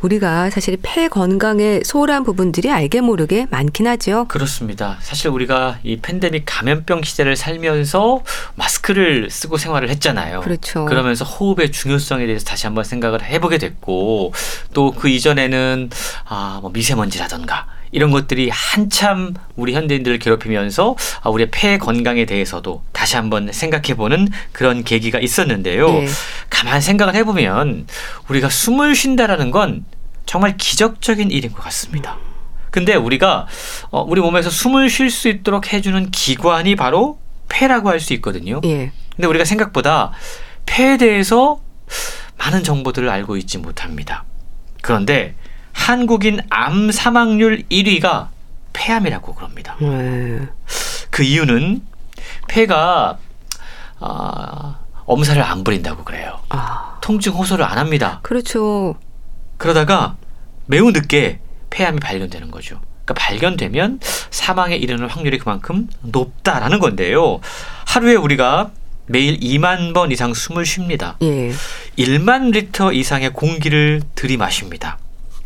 우리가 0.00 0.50
사실 0.50 0.78
폐 0.80 1.08
건강에 1.08 1.80
소홀한 1.84 2.24
부분들이 2.24 2.70
알게 2.70 3.00
모르게 3.00 3.46
많긴 3.50 3.86
하죠. 3.86 4.26
그렇습니다. 4.28 4.96
사실 5.00 5.28
우리가 5.28 5.78
이 5.82 5.96
팬데믹 5.98 6.44
감염병 6.46 7.02
시대를 7.02 7.36
살면서 7.36 8.22
마스크를 8.54 9.28
쓰고 9.30 9.56
생활을 9.58 9.88
했잖아요. 9.90 10.40
그렇죠. 10.40 10.84
그러면서 10.86 11.24
호흡의 11.24 11.72
중요성에 11.72 12.26
대해서 12.26 12.44
다시 12.44 12.66
한번 12.66 12.84
생각을 12.84 13.22
해보게 13.22 13.58
됐고 13.58 14.32
또 14.72 14.90
그 15.00 15.08
이전에는 15.08 15.88
아, 16.28 16.58
뭐 16.60 16.70
미세먼지라던가 16.70 17.66
이런 17.92 18.10
것들이 18.10 18.50
한참 18.50 19.34
우리 19.56 19.74
현대인들을 19.74 20.18
괴롭히면서 20.18 20.96
아, 21.22 21.28
우리의 21.30 21.48
폐 21.50 21.78
건강에 21.78 22.24
대해서도 22.24 22.82
다시 22.92 23.16
한번 23.16 23.50
생각해보는 23.52 24.28
그런 24.52 24.84
계기가 24.84 25.18
있었는데요. 25.18 25.88
예. 25.88 26.08
가만 26.48 26.80
생각을 26.80 27.14
해보면 27.16 27.86
우리가 28.28 28.48
숨을 28.48 28.94
쉰다라는 28.94 29.50
건 29.50 29.84
정말 30.26 30.56
기적적인 30.56 31.30
일인 31.30 31.52
것 31.52 31.62
같습니다. 31.64 32.16
근데 32.70 32.94
우리가 32.94 33.48
어, 33.90 34.02
우리 34.02 34.20
몸에서 34.20 34.48
숨을 34.50 34.88
쉴 34.88 35.10
수 35.10 35.28
있도록 35.28 35.72
해주는 35.72 36.10
기관이 36.12 36.76
바로 36.76 37.18
폐라고 37.48 37.88
할 37.88 37.98
수 37.98 38.12
있거든요. 38.14 38.60
예. 38.64 38.92
근데 39.16 39.26
우리가 39.26 39.44
생각보다 39.44 40.12
폐에 40.66 40.96
대해서 40.96 41.60
많은 42.38 42.62
정보들을 42.62 43.08
알고 43.08 43.36
있지 43.38 43.58
못합니다. 43.58 44.24
그런데 44.82 45.34
한국인 45.72 46.40
암 46.50 46.90
사망률 46.90 47.64
1위가 47.70 48.28
폐암이라고 48.72 49.34
그럽니다. 49.34 49.76
네. 49.80 50.40
그 51.10 51.22
이유는 51.22 51.82
폐가 52.48 53.18
아, 53.98 54.78
엄살을 55.04 55.42
안 55.42 55.64
부린다고 55.64 56.04
그래요. 56.04 56.40
아, 56.48 56.98
통증 57.00 57.32
호소를 57.32 57.64
안 57.64 57.78
합니다. 57.78 58.20
그렇죠. 58.22 58.96
그러다가 59.56 60.16
매우 60.66 60.90
늦게 60.90 61.40
폐암이 61.70 62.00
발견되는 62.00 62.50
거죠. 62.50 62.80
그러니까 63.04 63.14
발견되면 63.14 64.00
사망에 64.30 64.76
이르는 64.76 65.08
확률이 65.08 65.38
그만큼 65.38 65.88
높다라는 66.02 66.78
건데요. 66.78 67.40
하루에 67.86 68.14
우리가 68.14 68.70
매일 69.06 69.38
2만 69.40 69.92
번 69.92 70.12
이상 70.12 70.32
숨을 70.32 70.64
쉽니다. 70.64 71.16
예. 71.22 71.52
1만 71.98 72.52
리터 72.52 72.92
이상의 72.92 73.32
공기를 73.32 74.02
들이마십니다. 74.14 74.98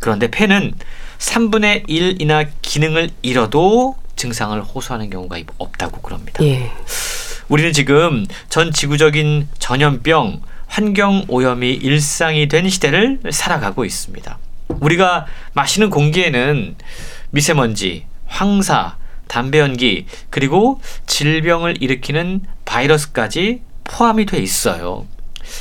그런데 0.05 0.29
폐는 0.29 0.71
3분의 1.17 1.89
1이나 1.89 2.47
기능을 2.61 3.09
잃어도 3.23 3.95
증상을 4.15 4.61
호소하는 4.61 5.09
경우가 5.09 5.39
없다고 5.57 6.01
그럽니다. 6.01 6.43
예. 6.43 6.71
우리는 7.49 7.73
지금 7.73 8.27
전 8.47 8.71
지구적인 8.71 9.47
전염병, 9.57 10.41
환경 10.67 11.25
오염이 11.27 11.71
일상이 11.73 12.47
된 12.47 12.69
시대를 12.69 13.19
살아가고 13.31 13.83
있습니다. 13.83 14.37
우리가 14.79 15.25
마시는 15.53 15.89
공기에는 15.89 16.75
미세먼지, 17.31 18.05
황사, 18.27 18.97
담배 19.27 19.57
연기, 19.57 20.05
그리고 20.29 20.79
질병을 21.07 21.81
일으키는 21.81 22.41
바이러스까지 22.65 23.61
포함이 23.85 24.27
돼 24.27 24.37
있어요. 24.37 25.07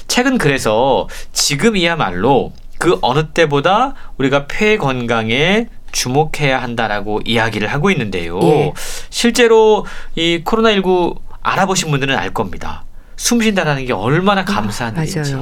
최근 0.07 0.37
그래서 0.37 1.09
지금이야말로 1.33 2.53
그 2.85 2.99
어느 3.01 3.29
때보다 3.29 3.95
우리가 4.19 4.45
폐 4.47 4.77
건강에 4.77 5.69
주목해야 5.91 6.63
한다라고 6.63 7.23
이야기를 7.25 7.69
하고 7.69 7.91
있는데요. 7.91 8.39
예. 8.43 8.73
실제로 9.09 9.87
이 10.15 10.43
코로나19 10.45 11.19
알아보신 11.41 11.91
분들은 11.91 12.15
알 12.15 12.35
겁니다. 12.35 12.85
숨 13.17 13.41
쉰다라는 13.41 13.87
게 13.87 13.95
얼마나 13.95 14.45
감사한 14.45 14.97
일인지. 14.99 15.35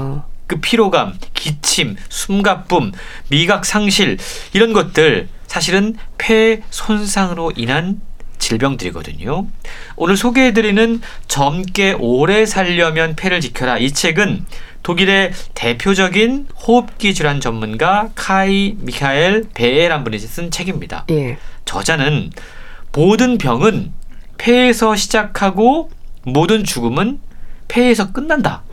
그 0.46 0.60
피로감, 0.60 1.18
기침, 1.34 1.96
숨가쁨, 2.08 2.92
미각 3.28 3.64
상실 3.64 4.18
이런 4.52 4.72
것들 4.72 5.28
사실은 5.48 5.96
폐 6.18 6.62
손상으로 6.70 7.50
인한 7.56 8.00
질병들이거든요. 8.38 9.48
오늘 9.96 10.16
소개해드리는 10.16 11.00
젊게 11.26 11.96
오래 11.98 12.46
살려면 12.46 13.16
폐를 13.16 13.40
지켜라 13.40 13.78
이 13.78 13.90
책은 13.90 14.44
독일의 14.82 15.32
대표적인 15.54 16.48
호흡기 16.66 17.14
질환 17.14 17.40
전문가 17.40 18.10
카이 18.14 18.76
미카엘 18.78 19.46
베에란 19.54 20.04
분이 20.04 20.18
쓴 20.18 20.50
책입니다. 20.50 21.04
예. 21.10 21.38
저자는 21.64 22.30
모든 22.92 23.38
병은 23.38 23.92
폐에서 24.38 24.96
시작하고 24.96 25.90
모든 26.24 26.64
죽음은 26.64 27.20
폐에서 27.68 28.12
끝난다. 28.12 28.64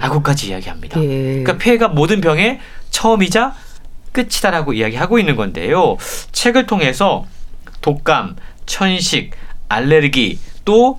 라고까지 0.00 0.48
이야기합니다. 0.48 1.00
예. 1.02 1.06
그러니까 1.06 1.58
폐가 1.58 1.88
모든 1.88 2.20
병의 2.20 2.60
처음이자 2.90 3.54
끝이다라고 4.12 4.72
이야기하고 4.72 5.18
있는 5.18 5.36
건데요. 5.36 5.96
책을 6.32 6.66
통해서 6.66 7.26
독감, 7.82 8.36
천식, 8.66 9.30
알레르기 9.68 10.38
또 10.64 10.98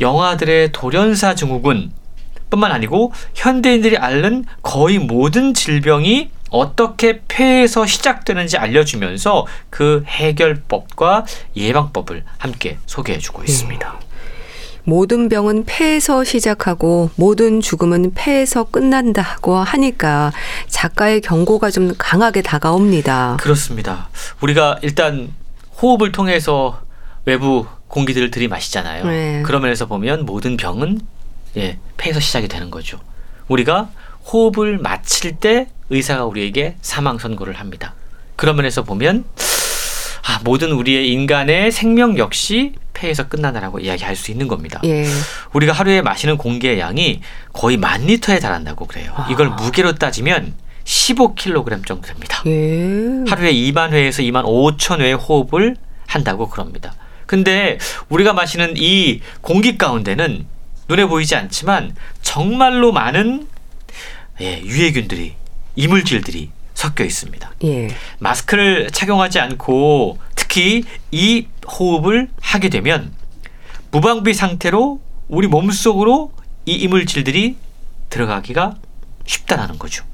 영아들의 0.00 0.72
돌연사 0.72 1.34
증후군 1.34 1.92
뿐만 2.50 2.72
아니고 2.72 3.12
현대인들이 3.34 3.96
앓는 3.96 4.44
거의 4.62 4.98
모든 4.98 5.54
질병이 5.54 6.30
어떻게 6.50 7.20
폐에서 7.28 7.86
시작되는지 7.86 8.56
알려주면서 8.56 9.46
그 9.70 10.02
해결법과 10.06 11.26
예방법을 11.56 12.24
함께 12.38 12.78
소개해주고 12.86 13.44
있습니다. 13.44 14.00
모든 14.84 15.28
병은 15.28 15.64
폐에서 15.66 16.24
시작하고 16.24 17.10
모든 17.16 17.60
죽음은 17.60 18.12
폐에서 18.14 18.64
끝난다고 18.64 19.56
하니까 19.56 20.32
작가의 20.68 21.20
경고가 21.20 21.70
좀 21.70 21.92
강하게 21.98 22.40
다가옵니다. 22.40 23.36
그렇습니다. 23.38 24.08
우리가 24.40 24.78
일단 24.80 25.34
호흡을 25.82 26.10
통해서 26.10 26.80
외부 27.26 27.66
공기들을 27.88 28.30
들이마시잖아요. 28.30 29.04
네. 29.04 29.42
그런 29.44 29.60
면에서 29.60 29.84
보면 29.84 30.24
모든 30.24 30.56
병은 30.56 31.02
예, 31.56 31.78
폐에서 31.96 32.20
시작이 32.20 32.48
되는 32.48 32.70
거죠. 32.70 33.00
우리가 33.48 33.88
호흡을 34.26 34.78
마칠 34.78 35.36
때 35.36 35.68
의사가 35.90 36.24
우리에게 36.26 36.76
사망 36.82 37.18
선고를 37.18 37.54
합니다. 37.54 37.94
그런 38.36 38.56
면에서 38.56 38.82
보면 38.84 39.24
아, 40.26 40.40
모든 40.44 40.72
우리의 40.72 41.10
인간의 41.10 41.72
생명 41.72 42.18
역시 42.18 42.74
폐에서 42.92 43.28
끝난다라고 43.28 43.78
이야기할 43.80 44.14
수 44.14 44.30
있는 44.30 44.46
겁니다. 44.48 44.80
예. 44.84 45.06
우리가 45.54 45.72
하루에 45.72 46.02
마시는 46.02 46.36
공기의 46.36 46.78
양이 46.80 47.20
거의 47.52 47.76
만 47.76 48.02
리터에 48.02 48.38
달한다고 48.38 48.86
그래요. 48.86 49.14
이걸 49.30 49.48
무게로 49.50 49.94
따지면 49.94 50.52
15kg 50.84 51.86
정도 51.86 52.08
됩니다. 52.08 52.42
예. 52.46 53.24
하루에 53.30 53.52
2만 53.52 53.92
회에서 53.92 54.22
2만 54.22 54.44
5천 54.44 55.00
회의 55.00 55.14
호흡을 55.14 55.76
한다고 56.06 56.48
그럽니다. 56.48 56.94
근데 57.26 57.78
우리가 58.08 58.32
마시는 58.32 58.74
이 58.76 59.20
공기 59.40 59.78
가운데는 59.78 60.46
눈에 60.88 61.06
보이지 61.06 61.36
않지만 61.36 61.94
정말로 62.22 62.92
많은 62.92 63.46
예, 64.40 64.60
유해균들이 64.60 65.34
이물질들이 65.76 66.50
섞여 66.74 67.04
있습니다. 67.04 67.52
예. 67.64 67.88
마스크를 68.18 68.90
착용하지 68.90 69.40
않고 69.40 70.18
특히 70.34 70.84
이 71.10 71.46
호흡을 71.66 72.28
하게 72.40 72.68
되면 72.68 73.12
무방비 73.90 74.32
상태로 74.32 75.00
우리 75.28 75.46
몸속으로 75.48 76.32
이 76.66 76.72
이물질들이 76.74 77.56
들어가기가 78.10 78.76
쉽다라는 79.26 79.78
거죠. 79.78 80.04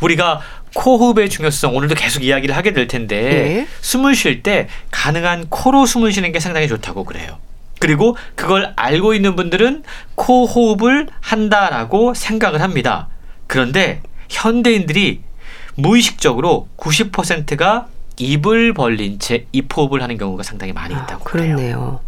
우리가 0.00 0.40
코호흡의 0.74 1.28
중요성 1.28 1.76
오늘도 1.76 1.94
계속 1.94 2.24
이야기를 2.24 2.56
하게 2.56 2.72
될 2.72 2.86
텐데 2.86 3.20
네. 3.20 3.68
숨을 3.80 4.14
쉴 4.14 4.42
때 4.42 4.68
가능한 4.90 5.48
코로 5.48 5.86
숨을 5.86 6.12
쉬는 6.12 6.32
게 6.32 6.40
상당히 6.40 6.68
좋다고 6.68 7.04
그래요. 7.04 7.38
그리고 7.80 8.16
그걸 8.36 8.72
알고 8.76 9.14
있는 9.14 9.34
분들은 9.34 9.82
코 10.14 10.46
호흡을 10.46 11.08
한다라고 11.20 12.14
생각을 12.14 12.62
합니다. 12.62 13.08
그런데 13.48 14.02
현대인들이 14.28 15.22
무의식적으로 15.76 16.68
90%가 16.76 17.88
입을 18.18 18.74
벌린 18.74 19.18
채 19.18 19.46
입호흡을 19.52 20.02
하는 20.02 20.18
경우가 20.18 20.42
상당히 20.42 20.72
많이 20.74 20.94
아, 20.94 21.02
있다고 21.02 21.24
그래요. 21.24 21.56
그렇네요. 21.56 22.00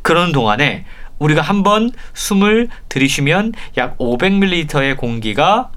그런 0.00 0.32
동안에 0.32 0.84
우리가 1.18 1.42
한번 1.42 1.90
숨을 2.14 2.68
들이쉬면 2.88 3.52
약 3.78 3.98
500ml의 3.98 4.96
공기가 4.96 5.70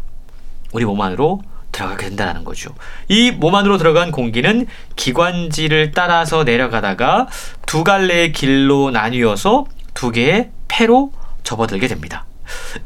우리 0.72 0.86
몸 0.86 1.02
안으로 1.02 1.42
들어가게 1.72 2.08
된다는 2.08 2.44
거죠. 2.44 2.74
이 3.08 3.32
몸 3.32 3.56
안으로 3.56 3.78
들어간 3.78 4.12
공기는 4.12 4.66
기관지를 4.96 5.92
따라서 5.92 6.44
내려가다가 6.44 7.28
두 7.66 7.84
갈래의 7.84 8.32
길로 8.34 8.92
나뉘어서 8.92 9.66
두 9.94 10.12
개의 10.12 10.50
폐로 10.68 11.12
접어들게 11.44 11.88
됩니다. 11.88 12.26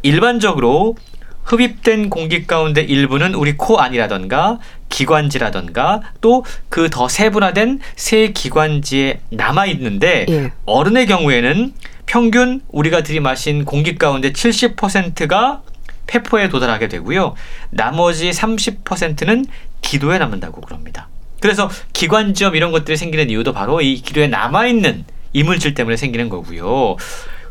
일반적으로 0.01 0.95
흡입된 1.43 2.09
공기 2.09 2.45
가운데 2.47 2.81
일부는 2.81 3.33
우리 3.35 3.57
코 3.57 3.79
안이라던가 3.79 4.59
기관지라던가 4.89 6.01
또 6.21 6.43
그 6.69 6.89
더 6.89 7.07
세분화된 7.09 7.79
새 7.95 8.29
기관지에 8.31 9.19
남아 9.29 9.65
있는데 9.67 10.25
예. 10.29 10.51
어른의 10.65 11.07
경우에는 11.07 11.73
평균 12.05 12.61
우리가 12.69 13.01
들이마신 13.03 13.65
공기 13.65 13.95
가운데 13.95 14.31
70%가 14.31 15.61
폐포에 16.07 16.49
도달하게 16.49 16.87
되고요. 16.87 17.35
나머지 17.69 18.29
30%는 18.29 19.45
기도에 19.81 20.17
남는다고 20.17 20.61
그럽니다. 20.61 21.07
그래서 21.39 21.69
기관지염 21.91 22.55
이런 22.55 22.71
것들이 22.71 22.95
생기는 22.95 23.29
이유도 23.29 23.53
바로 23.53 23.81
이 23.81 23.95
기도에 23.95 24.27
남아 24.27 24.67
있는 24.67 25.03
이물질 25.33 25.73
때문에 25.73 25.97
생기는 25.97 26.29
거고요. 26.29 26.95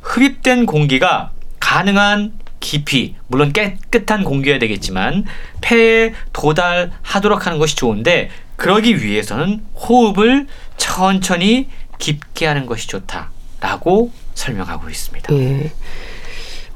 흡입된 0.00 0.66
공기가 0.66 1.30
가능한 1.60 2.32
깊이 2.60 3.16
물론 3.26 3.52
깨끗한 3.52 4.24
공기여야 4.24 4.58
되겠지만 4.60 5.24
폐에 5.60 6.14
도달하도록 6.32 7.46
하는 7.46 7.58
것이 7.58 7.76
좋은데 7.76 8.30
그러기 8.56 9.02
위해서는 9.02 9.64
호흡을 9.74 10.46
천천히 10.76 11.68
깊게 11.98 12.46
하는 12.46 12.66
것이 12.66 12.88
좋다라고 12.88 14.12
설명하고 14.34 14.88
있습니다. 14.88 15.34
예. 15.34 15.72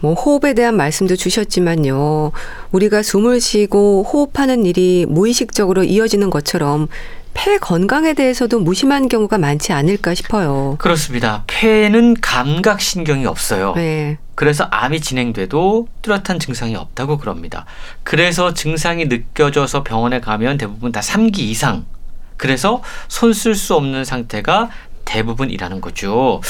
뭐 0.01 0.15
호흡에 0.15 0.55
대한 0.55 0.77
말씀도 0.77 1.17
주셨지만요. 1.17 2.33
우리가 2.73 3.03
숨을 3.03 3.41
쉬고 3.41 4.05
호흡하는 4.05 4.67
일이 4.67 5.07
무의식적으로 5.09 5.85
이어지는 5.85 6.31
것처럼 6.31 6.89
폐 7.35 7.59
건강에 7.59 8.15
대해서도 8.15 8.61
무심한 8.61 9.09
경우가 9.09 9.37
많지 9.39 9.73
않을까 9.73 10.15
싶어요. 10.15 10.77
그렇습니다. 10.79 11.45
폐에는 11.47 12.15
감각 12.23 12.81
신경이 12.81 13.27
없어요. 13.27 13.75
네. 13.77 14.17
그래서 14.35 14.65
암이 14.71 15.01
진행돼도 15.01 15.89
뚜렷한 16.03 16.39
증상이 16.41 16.77
없다고 16.77 17.19
그럽니다. 17.19 17.67
그래서 18.05 18.55
증상이 18.55 19.07
느껴져서 19.07 19.83
병원에 19.83 20.21
가면 20.21 20.57
대부분 20.59 20.93
다 20.93 21.01
3기 21.01 21.41
이상. 21.41 21.85
그래서 22.39 22.83
손 23.09 23.33
쓸 23.33 23.55
수 23.55 23.75
없는 23.75 24.05
상태가 24.05 24.69
대부분이라는 25.07 25.81
거죠. 25.81 26.43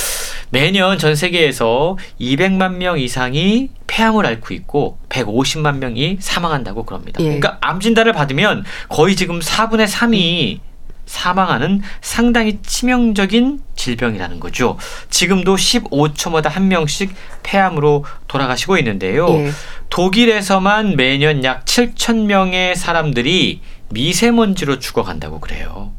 매년 0.51 0.99
전 0.99 1.14
세계에서 1.14 1.97
200만 2.21 2.77
명 2.77 2.99
이상이 2.99 3.71
폐암을 3.87 4.27
앓고 4.27 4.53
있고 4.55 4.99
150만 5.09 5.79
명이 5.79 6.19
사망한다고 6.19 6.85
그럽니다. 6.85 7.21
예. 7.21 7.25
그러니까 7.25 7.59
암 7.61 7.79
진단을 7.79 8.12
받으면 8.12 8.64
거의 8.88 9.14
지금 9.14 9.38
4분의 9.38 9.87
3이 9.87 10.59
사망하는 11.07 11.83
상당히 12.01 12.59
치명적인 12.62 13.61
질병이라는 13.77 14.40
거죠. 14.40 14.77
지금도 15.09 15.55
15초마다 15.55 16.49
한 16.49 16.66
명씩 16.66 17.14
폐암으로 17.45 18.05
돌아가시고 18.27 18.77
있는데요. 18.79 19.29
예. 19.29 19.51
독일에서만 19.88 20.97
매년 20.97 21.45
약 21.45 21.64
7천 21.64 22.25
명의 22.25 22.75
사람들이 22.75 23.61
미세먼지로 23.90 24.81
죽어간다고 24.81 25.38
그래요. 25.38 25.92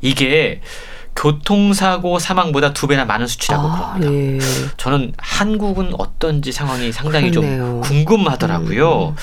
이게 0.00 0.60
교통사고 1.16 2.18
사망보다 2.18 2.72
두 2.72 2.86
배나 2.86 3.04
많은 3.04 3.26
수치라고 3.26 3.68
아, 3.68 3.94
그럽니다. 3.94 4.12
예. 4.12 4.70
저는 4.76 5.12
한국은 5.16 5.92
어떤지 5.98 6.52
상황이 6.52 6.92
상당히 6.92 7.30
그렇네요. 7.30 7.58
좀 7.58 7.80
궁금하더라고요. 7.80 9.08
음. 9.10 9.16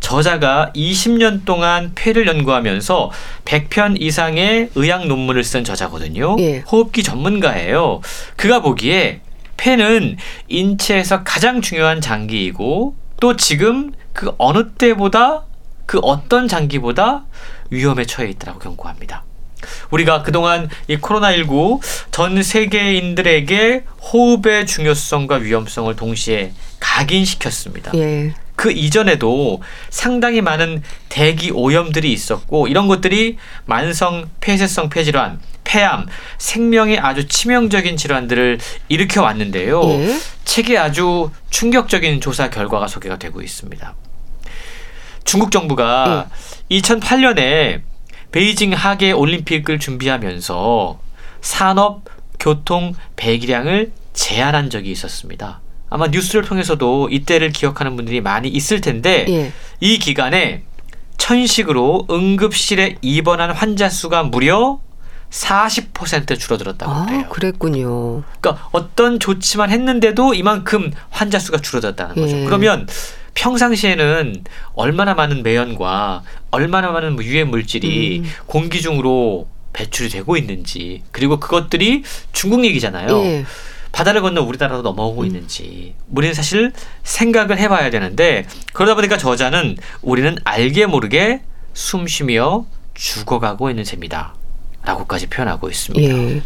저자가 0.00 0.70
20년 0.74 1.44
동안 1.44 1.92
폐를 1.94 2.26
연구하면서 2.26 3.10
100편 3.44 4.00
이상의 4.00 4.70
의학 4.74 5.06
논문을 5.06 5.42
쓴 5.42 5.64
저자거든요. 5.64 6.36
예. 6.38 6.58
호흡기 6.60 7.02
전문가예요. 7.02 8.00
그가 8.36 8.60
보기에 8.60 9.20
폐는 9.56 10.16
인체에서 10.46 11.24
가장 11.24 11.60
중요한 11.60 12.00
장기이고 12.00 12.94
또 13.20 13.36
지금 13.36 13.92
그 14.12 14.32
어느 14.38 14.70
때보다 14.70 15.42
그 15.84 15.98
어떤 16.02 16.46
장기보다 16.46 17.24
위험에 17.70 18.04
처해 18.04 18.28
있다고 18.30 18.60
경고합니다. 18.60 19.24
우리가 19.90 20.22
그동안 20.22 20.68
이 20.86 20.96
코로나19 20.96 21.80
전 22.10 22.42
세계인들에게 22.42 23.84
호흡의 24.12 24.66
중요성과 24.66 25.36
위험성을 25.36 25.94
동시에 25.96 26.52
각인시켰습니다. 26.80 27.92
예. 27.94 28.34
그 28.56 28.72
이전에도 28.72 29.62
상당히 29.88 30.40
많은 30.40 30.82
대기 31.08 31.52
오염들이 31.52 32.12
있었고 32.12 32.66
이런 32.66 32.88
것들이 32.88 33.38
만성 33.66 34.28
폐쇄성 34.40 34.88
폐질환, 34.88 35.40
폐암, 35.62 36.06
생명에 36.38 36.98
아주 36.98 37.28
치명적인 37.28 37.96
질환들을 37.96 38.58
일으켜 38.88 39.22
왔는데요. 39.22 39.80
예. 39.84 40.18
책에 40.44 40.76
아주 40.76 41.30
충격적인 41.50 42.20
조사 42.20 42.50
결과가 42.50 42.88
소개가 42.88 43.18
되고 43.18 43.40
있습니다. 43.40 43.94
중국 45.24 45.52
정부가 45.52 46.28
2008년에 46.70 47.82
베이징 48.32 48.72
하계 48.72 49.12
올림픽을 49.12 49.78
준비하면서 49.78 50.98
산업, 51.40 52.02
교통, 52.38 52.94
배기량을 53.16 53.92
제한한 54.12 54.70
적이 54.70 54.90
있었습니다. 54.92 55.60
아마 55.90 56.08
뉴스를 56.08 56.42
통해서도 56.42 57.08
이때를 57.10 57.50
기억하는 57.50 57.96
분들이 57.96 58.20
많이 58.20 58.48
있을 58.48 58.80
텐데 58.80 59.24
예. 59.28 59.52
이 59.80 59.98
기간에 59.98 60.64
천식으로 61.16 62.06
응급실에 62.10 62.96
입원한 63.00 63.50
환자 63.50 63.88
수가 63.88 64.24
무려 64.24 64.80
40% 65.30 66.38
줄어들었다고 66.38 66.90
아, 66.90 67.06
그래요. 67.06 67.26
그랬군요. 67.28 68.22
그러니까 68.40 68.68
어떤 68.72 69.18
조치만 69.20 69.70
했는데도 69.70 70.34
이만큼 70.34 70.90
환자 71.10 71.38
수가 71.38 71.58
줄어들었다는 71.58 72.14
거죠. 72.14 72.36
예. 72.36 72.44
그러면 72.44 72.86
평상시에는 73.38 74.44
얼마나 74.74 75.14
많은 75.14 75.44
매연과 75.44 76.22
얼마나 76.50 76.90
많은 76.90 77.14
뭐 77.14 77.22
유해 77.22 77.44
물질이 77.44 78.22
음. 78.24 78.30
공기 78.46 78.82
중으로 78.82 79.48
배출이 79.72 80.08
되고 80.08 80.36
있는지 80.36 81.02
그리고 81.12 81.38
그것들이 81.38 82.02
중국 82.32 82.64
얘기잖아요. 82.64 83.16
예. 83.24 83.44
바다를 83.92 84.22
건너 84.22 84.42
우리나라로 84.42 84.82
넘어오고 84.82 85.22
음. 85.22 85.26
있는지 85.26 85.94
우리는 86.10 86.34
사실 86.34 86.72
생각을 87.04 87.58
해봐야 87.58 87.90
되는데 87.90 88.44
그러다 88.72 88.96
보니까 88.96 89.16
저자는 89.16 89.76
우리는 90.02 90.36
알게 90.42 90.86
모르게 90.86 91.42
숨쉬며 91.74 92.66
죽어가고 92.94 93.70
있는 93.70 93.84
셈이다. 93.84 94.34
라고까지 94.82 95.28
표현하고 95.28 95.70
있습니다. 95.70 96.12
예. 96.12 96.42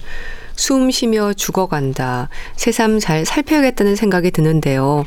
숨 0.57 0.91
쉬며 0.91 1.33
죽어간다. 1.33 2.29
새삼 2.57 3.01
잘 3.01 3.25
살펴야겠다는 3.25 3.97
생각이 3.97 4.31
드는데요. 4.31 5.05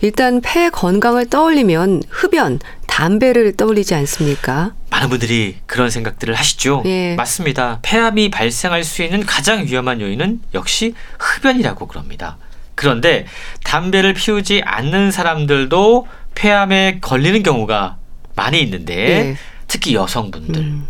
일단 0.00 0.40
폐 0.42 0.70
건강을 0.70 1.28
떠올리면 1.30 2.02
흡연, 2.08 2.58
담배를 2.86 3.56
떠올리지 3.56 3.94
않습니까? 3.94 4.72
많은 4.90 5.08
분들이 5.08 5.56
그런 5.66 5.90
생각들을 5.90 6.34
하시죠. 6.34 6.82
예. 6.86 7.14
맞습니다. 7.16 7.80
폐암이 7.82 8.30
발생할 8.30 8.84
수 8.84 9.02
있는 9.02 9.26
가장 9.26 9.64
위험한 9.64 10.00
요인은 10.00 10.40
역시 10.54 10.94
흡연이라고 11.18 11.88
그럽니다. 11.88 12.38
그런데 12.76 13.26
담배를 13.64 14.14
피우지 14.14 14.62
않는 14.64 15.10
사람들도 15.10 16.06
폐암에 16.34 16.98
걸리는 17.00 17.42
경우가 17.42 17.96
많이 18.36 18.60
있는데 18.60 18.94
예. 18.94 19.36
특히 19.66 19.94
여성분들 19.94 20.60
음, 20.60 20.86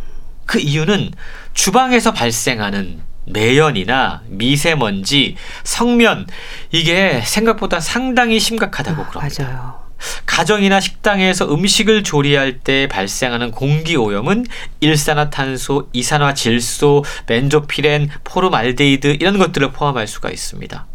그 0.47 0.59
이유는 0.59 1.13
주방에서 1.55 2.13
발생하는 2.13 3.01
매연이나 3.27 4.23
미세먼지, 4.29 5.37
성면 5.63 6.27
이게 6.73 7.23
생각보다 7.25 7.81
상당히 7.81 8.39
심각하다고 8.41 9.07
그럽니다. 9.07 9.45
맞아요. 9.45 9.84
가정이나 10.27 10.81
식당에서 10.81 11.53
음식을 11.53 12.03
조리할 12.03 12.61
때 12.61 12.89
발생하는 12.89 13.51
공기 13.51 13.97
오염은 13.97 14.47
일산화탄소, 14.81 15.89
이산화질소, 15.93 17.05
벤조피렌, 17.27 18.11
포름알데히드 18.25 19.19
이런 19.21 19.39
것들을 19.39 19.73
포함할 19.73 20.07
수가 20.07 20.31
있습니다. 20.31 20.87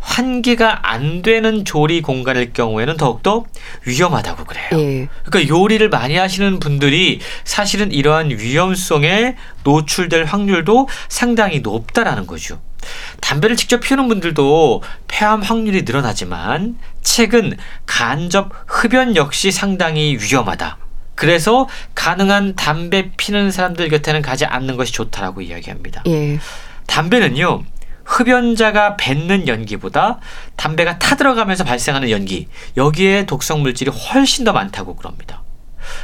환기가 0.00 0.90
안 0.90 1.22
되는 1.22 1.64
조리 1.64 2.02
공간일 2.02 2.52
경우에는 2.52 2.96
더욱더 2.96 3.44
위험하다고 3.86 4.44
그래요. 4.44 4.68
예. 4.74 5.08
그러니까 5.24 5.48
요리를 5.48 5.88
많이 5.88 6.16
하시는 6.16 6.60
분들이 6.60 7.20
사실은 7.44 7.90
이러한 7.90 8.30
위험성에 8.30 9.36
노출될 9.64 10.24
확률도 10.24 10.88
상당히 11.08 11.60
높다라는 11.60 12.26
거죠. 12.26 12.60
담배를 13.20 13.56
직접 13.56 13.80
피우는 13.80 14.08
분들도 14.08 14.82
폐암 15.08 15.42
확률이 15.42 15.82
늘어나지만 15.82 16.76
최근 17.02 17.56
간접 17.86 18.50
흡연 18.66 19.16
역시 19.16 19.50
상당히 19.50 20.16
위험하다. 20.20 20.78
그래서 21.14 21.68
가능한 21.94 22.56
담배 22.56 23.10
피는 23.16 23.50
사람들 23.50 23.88
곁에는 23.88 24.22
가지 24.22 24.44
않는 24.44 24.76
것이 24.76 24.92
좋다라고 24.92 25.42
이야기합니다. 25.42 26.02
예. 26.06 26.38
담배는요. 26.86 27.64
흡연자가 28.04 28.96
뱉는 28.96 29.48
연기보다 29.48 30.18
담배가 30.56 30.98
타들어가면서 30.98 31.64
발생하는 31.64 32.10
연기 32.10 32.48
여기에 32.76 33.24
독성 33.26 33.62
물질이 33.62 33.90
훨씬 33.90 34.44
더 34.44 34.52
많다고 34.52 34.94
그럽니다. 34.96 35.42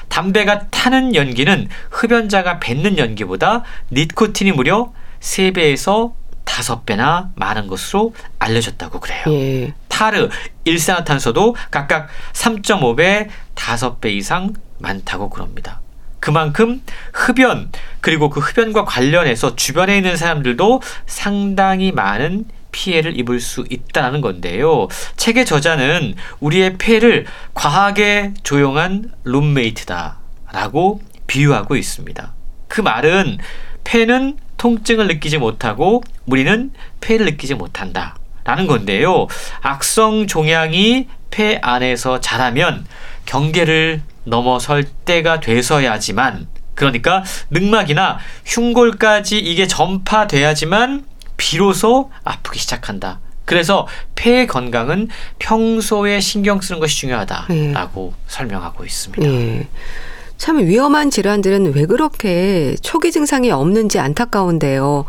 담배가 0.08 0.68
타는 0.68 1.14
연기는 1.14 1.68
흡연자가 1.90 2.58
뱉는 2.58 2.98
연기보다 2.98 3.64
니코틴이 3.92 4.52
무려 4.52 4.92
3배에서 5.20 6.12
5배나 6.58 7.30
많은 7.36 7.66
것으로 7.66 8.14
알려졌다고 8.38 9.00
그래요. 9.00 9.24
예. 9.28 9.74
타르, 9.88 10.28
일산화탄소도 10.64 11.56
각각 11.70 12.08
3.5배, 12.32 13.28
5배 13.54 14.12
이상 14.12 14.54
많다고 14.78 15.30
그럽니다. 15.30 15.80
그만큼 16.20 16.82
흡연 17.12 17.70
그리고 18.00 18.28
그 18.28 18.40
흡연과 18.40 18.84
관련해서 18.84 19.56
주변에 19.56 19.96
있는 19.96 20.16
사람들도 20.16 20.82
상당히 21.06 21.92
많은 21.92 22.44
피해를 22.72 23.18
입을 23.18 23.40
수 23.40 23.64
있다는 23.68 24.20
건데요. 24.20 24.88
책의 25.16 25.44
저자는 25.44 26.14
우리의 26.40 26.76
폐를 26.78 27.26
과하게 27.54 28.34
조용한 28.42 29.12
룸메이트다 29.24 30.18
라고 30.52 31.00
비유하고 31.26 31.76
있습니다. 31.76 32.34
그 32.68 32.80
말은 32.80 33.38
폐는 33.84 34.36
통증을 34.56 35.06
느끼지 35.06 35.38
못하고 35.38 36.02
우리는 36.26 36.70
폐를 37.00 37.26
느끼지 37.26 37.54
못한다. 37.54 38.16
라는 38.44 38.66
건데요. 38.66 39.26
악성 39.60 40.26
종양이 40.26 41.06
폐 41.30 41.58
안에서 41.62 42.20
자라면 42.20 42.86
경계를 43.26 44.02
넘어설 44.24 44.84
때가 44.84 45.40
돼서야지만 45.40 46.48
그러니까 46.74 47.22
늑막이나 47.50 48.18
흉골까지 48.46 49.38
이게 49.38 49.66
전파돼야지만 49.66 51.04
비로소 51.36 52.10
아프기 52.24 52.58
시작한다. 52.58 53.20
그래서 53.44 53.86
폐의 54.14 54.46
건강은 54.46 55.08
평소에 55.38 56.20
신경 56.20 56.60
쓰는 56.60 56.80
것이 56.80 56.96
중요하다라고 56.98 58.14
설명하고 58.28 58.84
있습니다. 58.84 59.26
예. 59.26 59.66
참 60.40 60.58
위험한 60.58 61.10
질환들은 61.10 61.74
왜 61.74 61.84
그렇게 61.84 62.74
초기 62.80 63.12
증상이 63.12 63.50
없는지 63.50 63.98
안타까운데요. 63.98 65.04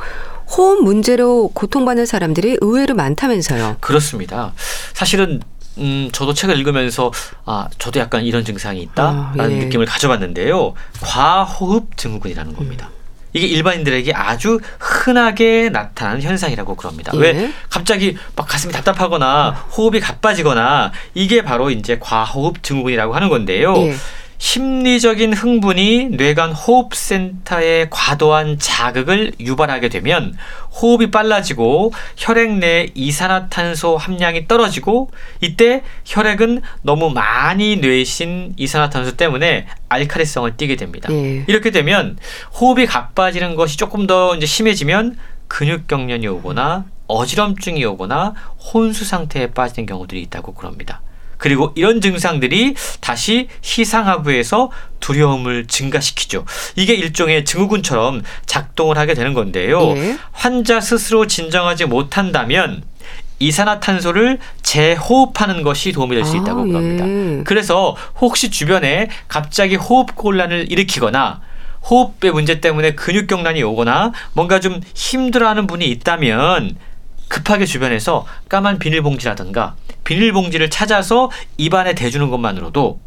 호흡 0.49 0.83
문제로 0.83 1.47
고통받는 1.53 2.05
사람들이 2.05 2.57
의외로 2.59 2.95
많다면서요. 2.95 3.77
그렇습니다. 3.79 4.51
사실은 4.91 5.39
음, 5.77 6.09
저도 6.11 6.33
책을 6.33 6.57
읽으면서 6.57 7.13
아, 7.45 7.69
저도 7.77 8.01
약간 8.01 8.25
이런 8.25 8.43
증상이 8.43 8.81
있다라는 8.81 9.39
아, 9.39 9.49
예. 9.49 9.55
느낌을 9.63 9.85
가져봤는데요. 9.85 10.73
과호흡 10.99 11.95
증후군이라는 11.95 12.53
겁니다. 12.53 12.89
이게 13.31 13.47
일반인들에게 13.47 14.13
아주 14.13 14.59
흔하게 14.79 15.69
나타나는 15.69 16.21
현상이라고 16.21 16.75
그럽니다. 16.75 17.13
예. 17.15 17.19
왜 17.19 17.53
갑자기 17.69 18.17
막 18.35 18.49
가슴이 18.49 18.73
답답하거나 18.73 19.51
호흡이 19.77 20.01
가빠지거나 20.01 20.91
이게 21.13 21.41
바로 21.41 21.71
이제 21.71 21.99
과호흡 22.01 22.61
증후군이라고 22.61 23.15
하는 23.15 23.29
건데요. 23.29 23.77
예. 23.77 23.95
심리적인 24.41 25.33
흥분이 25.33 26.09
뇌관 26.13 26.51
호흡센터에 26.51 27.85
과도한 27.91 28.57
자극을 28.57 29.33
유발하게 29.39 29.89
되면 29.89 30.35
호흡이 30.71 31.11
빨라지고 31.11 31.93
혈액 32.17 32.57
내 32.57 32.87
이산화탄소 32.95 33.97
함량이 33.97 34.47
떨어지고 34.47 35.11
이때 35.41 35.83
혈액은 36.05 36.63
너무 36.81 37.11
많이 37.11 37.77
뇌신 37.77 38.55
이산화탄소 38.57 39.15
때문에 39.15 39.67
알카리성을 39.89 40.57
띠게 40.57 40.75
됩니다. 40.75 41.13
예. 41.13 41.45
이렇게 41.47 41.69
되면 41.69 42.17
호흡이 42.59 42.87
가빠지는 42.87 43.55
것이 43.55 43.77
조금 43.77 44.07
더 44.07 44.35
이제 44.35 44.47
심해지면 44.47 45.17
근육경련이 45.49 46.27
오거나 46.27 46.85
어지럼증이 47.05 47.85
오거나 47.85 48.33
혼수 48.73 49.05
상태에 49.05 49.51
빠지는 49.51 49.85
경우들이 49.85 50.19
있다고 50.23 50.55
그럽니다. 50.55 51.01
그리고 51.41 51.71
이런 51.73 52.01
증상들이 52.01 52.75
다시 52.99 53.47
시상하부에서 53.61 54.69
두려움을 54.99 55.65
증가시키죠. 55.65 56.45
이게 56.75 56.93
일종의 56.93 57.45
증후군처럼 57.45 58.21
작동을 58.45 58.99
하게 58.99 59.15
되는 59.15 59.33
건데요. 59.33 59.97
예. 59.97 60.17
환자 60.31 60.79
스스로 60.79 61.25
진정하지 61.25 61.85
못한다면 61.85 62.83
이산화탄소를 63.39 64.37
재호흡하는 64.61 65.63
것이 65.63 65.91
도움이 65.91 66.13
될 66.15 66.23
수 66.25 66.37
있다고 66.37 66.61
아, 66.61 66.63
그럽니다. 66.65 67.07
예. 67.07 67.43
그래서 67.43 67.95
혹시 68.19 68.51
주변에 68.51 69.09
갑자기 69.27 69.75
호흡 69.75 70.15
곤란을 70.15 70.71
일으키거나 70.71 71.41
호흡의 71.89 72.33
문제 72.33 72.61
때문에 72.61 72.93
근육경련이 72.93 73.63
오거나 73.63 74.11
뭔가 74.33 74.59
좀 74.59 74.79
힘들어하는 74.93 75.65
분이 75.65 75.85
있다면 75.87 76.77
급하게 77.31 77.65
주변에서 77.65 78.25
까만 78.49 78.77
비닐봉지라든가 78.77 79.75
비닐봉지를 80.03 80.69
찾아서 80.69 81.31
입안에 81.57 81.95
대주는 81.95 82.29
것만으로도 82.29 82.99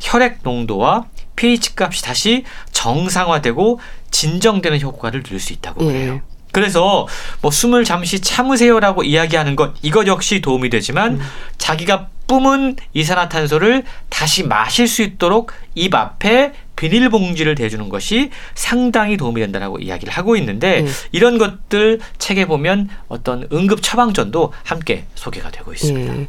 혈액 0.00 0.38
농도와 0.44 1.06
pH 1.34 1.72
값이 1.76 2.04
다시 2.04 2.44
정상화되고 2.70 3.80
진정되는 4.12 4.80
효과를 4.80 5.24
누릴 5.24 5.40
수 5.40 5.52
있다고 5.52 5.82
예. 5.82 5.86
그래요. 5.86 6.20
그래서 6.54 7.08
뭐 7.42 7.50
숨을 7.50 7.82
잠시 7.82 8.20
참으세요라고 8.20 9.02
이야기하는 9.02 9.56
것 9.56 9.74
이것 9.82 10.06
역시 10.06 10.40
도움이 10.40 10.70
되지만 10.70 11.20
자기가 11.58 12.06
뿜은 12.28 12.76
이산화탄소를 12.92 13.82
다시 14.08 14.44
마실 14.44 14.86
수 14.86 15.02
있도록 15.02 15.52
입 15.74 15.94
앞에 15.96 16.52
비닐봉지를 16.76 17.56
대주는 17.56 17.88
것이 17.88 18.30
상당히 18.54 19.16
도움이 19.16 19.40
된다라고 19.40 19.78
이야기를 19.80 20.12
하고 20.12 20.36
있는데 20.36 20.82
네. 20.82 20.90
이런 21.10 21.38
것들 21.38 21.98
책에 22.18 22.46
보면 22.46 22.88
어떤 23.08 23.48
응급 23.52 23.82
처방전도 23.82 24.52
함께 24.62 25.06
소개가 25.16 25.50
되고 25.50 25.72
있습니다. 25.72 26.16
예. 26.16 26.28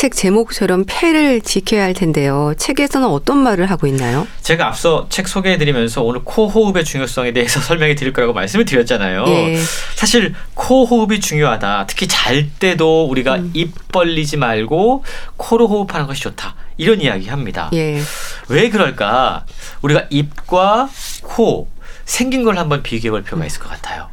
책 0.00 0.16
제목처럼 0.16 0.86
폐를 0.88 1.42
지켜야 1.42 1.82
할 1.82 1.92
텐데요. 1.92 2.54
책에서는 2.56 3.06
어떤 3.06 3.36
말을 3.36 3.66
하고 3.66 3.86
있나요? 3.86 4.26
제가 4.40 4.68
앞서 4.68 5.04
책 5.10 5.28
소개해드리면서 5.28 6.02
오늘 6.02 6.22
코 6.24 6.48
호흡의 6.48 6.86
중요성에 6.86 7.34
대해서 7.34 7.60
설명해 7.60 7.96
드릴 7.96 8.14
거라고 8.14 8.32
말씀을 8.32 8.64
드렸잖아요. 8.64 9.26
예. 9.26 9.58
사실 9.96 10.34
코 10.54 10.86
호흡이 10.86 11.20
중요하다. 11.20 11.84
특히 11.86 12.08
잘 12.08 12.48
때도 12.48 13.08
우리가 13.10 13.40
입 13.52 13.74
벌리지 13.92 14.38
말고 14.38 15.04
코로 15.36 15.68
호흡하는 15.68 16.06
것이 16.06 16.22
좋다. 16.22 16.54
이런 16.78 17.02
이야기 17.02 17.28
합니다. 17.28 17.68
예. 17.74 18.00
왜 18.48 18.70
그럴까? 18.70 19.44
우리가 19.82 20.06
입과 20.08 20.88
코 21.24 21.68
생긴 22.06 22.42
걸 22.42 22.56
한번 22.56 22.82
비교해 22.82 23.10
볼 23.10 23.22
필요가 23.22 23.44
있을 23.44 23.60
것 23.60 23.68
같아요. 23.68 24.08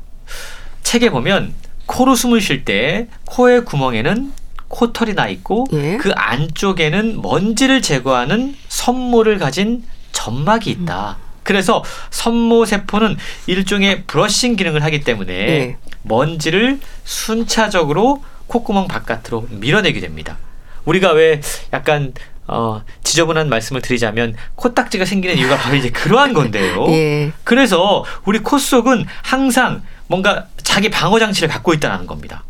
책에 0.84 1.10
보면 1.12 1.54
코로 1.86 2.16
숨을 2.16 2.42
쉴 2.42 2.66
때 2.66 3.08
코의 3.24 3.64
구멍에는 3.64 4.34
코털이 4.68 5.14
나 5.14 5.28
있고 5.28 5.66
예. 5.74 5.98
그 5.98 6.12
안쪽에는 6.14 7.22
먼지를 7.22 7.82
제거하는 7.82 8.56
섬모를 8.68 9.38
가진 9.38 9.84
점막이 10.12 10.70
있다. 10.70 11.18
그래서 11.44 11.84
섬모 12.12 12.66
세포는 12.66 13.18
일종의 13.46 14.04
브러싱 14.04 14.56
기능을 14.56 14.84
하기 14.84 15.02
때문에 15.02 15.34
예. 15.34 15.78
먼지를 16.04 16.80
순차적으로 17.06 18.24
콧구멍 18.48 18.88
바깥으로 18.88 19.48
밀어내게 19.50 20.00
됩니다. 20.00 20.38
우리가 20.86 21.12
왜 21.12 21.42
약간 21.74 22.14
어, 22.48 22.82
지저분한 23.04 23.50
말씀을 23.50 23.82
드리자면 23.82 24.36
코딱지가 24.56 25.06
생기는 25.06 25.38
이유가 25.38 25.58
바로 25.58 25.76
이제 25.76 25.90
그러한 25.90 26.34
건데요. 26.34 26.88
예. 26.92 27.32
그래서 27.44 28.06
우리 28.26 28.40
코 28.40 28.58
속은 28.58 29.06
항상 29.22 29.84
뭔가 30.08 30.48
자기 30.64 30.90
방어 30.90 31.20
장치를 31.20 31.50
갖고 31.50 31.74
있다는 31.74 32.08
겁니다. 32.08 32.44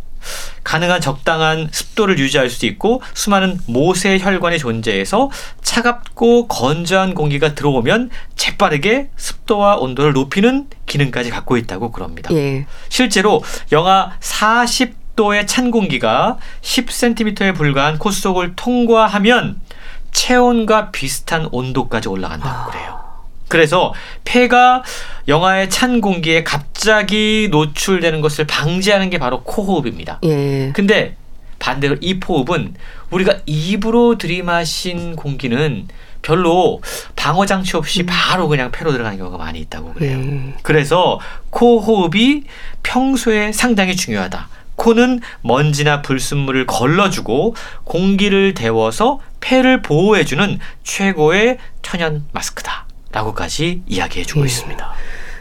가능한 0.63 1.01
적당한 1.01 1.70
습도를 1.72 2.20
유지할 2.20 2.49
수 2.49 2.65
있고 2.65 3.01
수많은 3.13 3.59
모세 3.68 4.20
혈관이 4.20 4.59
존재해서 4.59 5.30
차갑고 5.61 6.47
건조한 6.47 7.13
공기가 7.13 7.55
들어오면 7.55 8.09
재빠르게 8.36 9.09
습도와 9.15 9.78
온도를 9.78 10.13
높이는 10.13 10.68
기능까지 10.86 11.30
갖고 11.30 11.57
있다고 11.57 11.91
그럽니다. 11.91 12.34
예. 12.34 12.65
실제로 12.89 13.43
영하 13.72 14.11
40도의 14.20 15.47
찬 15.47 15.72
공기가 15.72 16.38
10cm에 16.61 17.55
불과한 17.55 17.97
코 17.97 18.11
속을 18.11 18.55
통과하면 18.55 19.61
체온과 20.11 20.91
비슷한 20.91 21.47
온도까지 21.51 22.09
올라간다고 22.09 22.72
그래요. 22.72 23.06
그래서 23.47 23.93
폐가 24.25 24.83
영하의 25.27 25.69
찬 25.69 26.01
공기에 26.01 26.43
갑자기 26.43 27.47
노출되는 27.51 28.21
것을 28.21 28.45
방지하는 28.45 29.09
게 29.09 29.17
바로 29.17 29.43
코호흡입니다. 29.43 30.19
예. 30.23 30.71
근데 30.73 31.15
반대로 31.59 31.95
이 32.01 32.19
호흡은 32.25 32.75
우리가 33.09 33.39
입으로 33.45 34.17
들이마신 34.17 35.15
공기는 35.15 35.87
별로 36.21 36.81
방어 37.15 37.45
장치 37.45 37.77
없이 37.77 38.05
바로 38.05 38.47
그냥 38.47 38.71
폐로 38.71 38.91
들어가는 38.91 39.17
경우가 39.17 39.37
많이 39.37 39.59
있다고 39.59 39.93
그래요. 39.93 40.17
예. 40.19 40.53
그래서 40.61 41.19
코 41.49 41.79
호흡이 41.79 42.43
평소에 42.83 43.51
상당히 43.51 43.95
중요하다. 43.95 44.49
코는 44.75 45.21
먼지나 45.41 46.01
불순물을 46.01 46.67
걸러주고 46.67 47.55
공기를 47.83 48.53
데워서 48.53 49.19
폐를 49.39 49.81
보호해주는 49.81 50.59
최고의 50.83 51.57
천연 51.81 52.25
마스크다. 52.31 52.86
라고까지 53.11 53.83
이야기해 53.87 54.25
주고 54.25 54.41
예. 54.41 54.45
있습니다. 54.45 54.93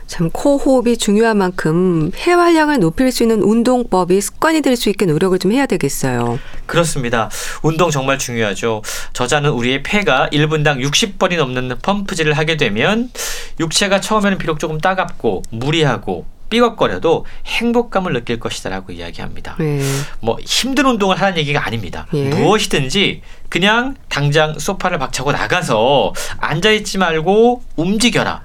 참 0.07 0.31
코호흡이 0.31 0.99
중요한 0.99 1.37
만큼 1.37 2.13
폐활량을 2.15 2.79
높일 2.79 3.11
수 3.11 3.25
있는 3.25 3.43
운동법이 3.43 4.21
습관이 4.21 4.63
될 4.63 4.77
수 4.77 4.89
있게 4.89 5.05
노력을 5.05 5.37
좀 5.41 5.51
해야 5.51 5.67
되겠어요. 5.67 6.39
그렇습니다. 6.67 7.29
운동 7.63 7.91
정말 7.91 8.17
중요하죠. 8.19 8.83
저자는 9.15 9.51
우리의 9.51 9.83
폐가 9.83 10.29
1분당 10.33 10.81
60번이 10.81 11.37
넘는 11.39 11.79
펌프질을 11.83 12.35
하게 12.35 12.57
되면 12.57 13.11
육체가 13.59 14.01
처음에는 14.01 14.39
비록 14.39 14.61
조금 14.61 14.79
따갑고 14.79 15.43
무리하고 15.51 16.25
삐걱거려도 16.49 17.27
행복감을 17.47 18.13
느낄 18.13 18.39
것이다라고 18.39 18.93
이야기합니다. 18.93 19.57
예. 19.61 19.81
뭐 20.21 20.39
힘든 20.45 20.87
운동을 20.87 21.21
하는 21.21 21.37
얘기가 21.39 21.65
아닙니다. 21.65 22.07
예. 22.15 22.29
무엇이든지 22.29 23.23
그냥 23.49 23.97
당장 24.09 24.59
소파를 24.59 24.99
박차고 24.99 25.33
나가서 25.33 26.13
앉아 26.39 26.71
있지 26.73 26.99
말고 26.99 27.63
움직여라. 27.77 28.43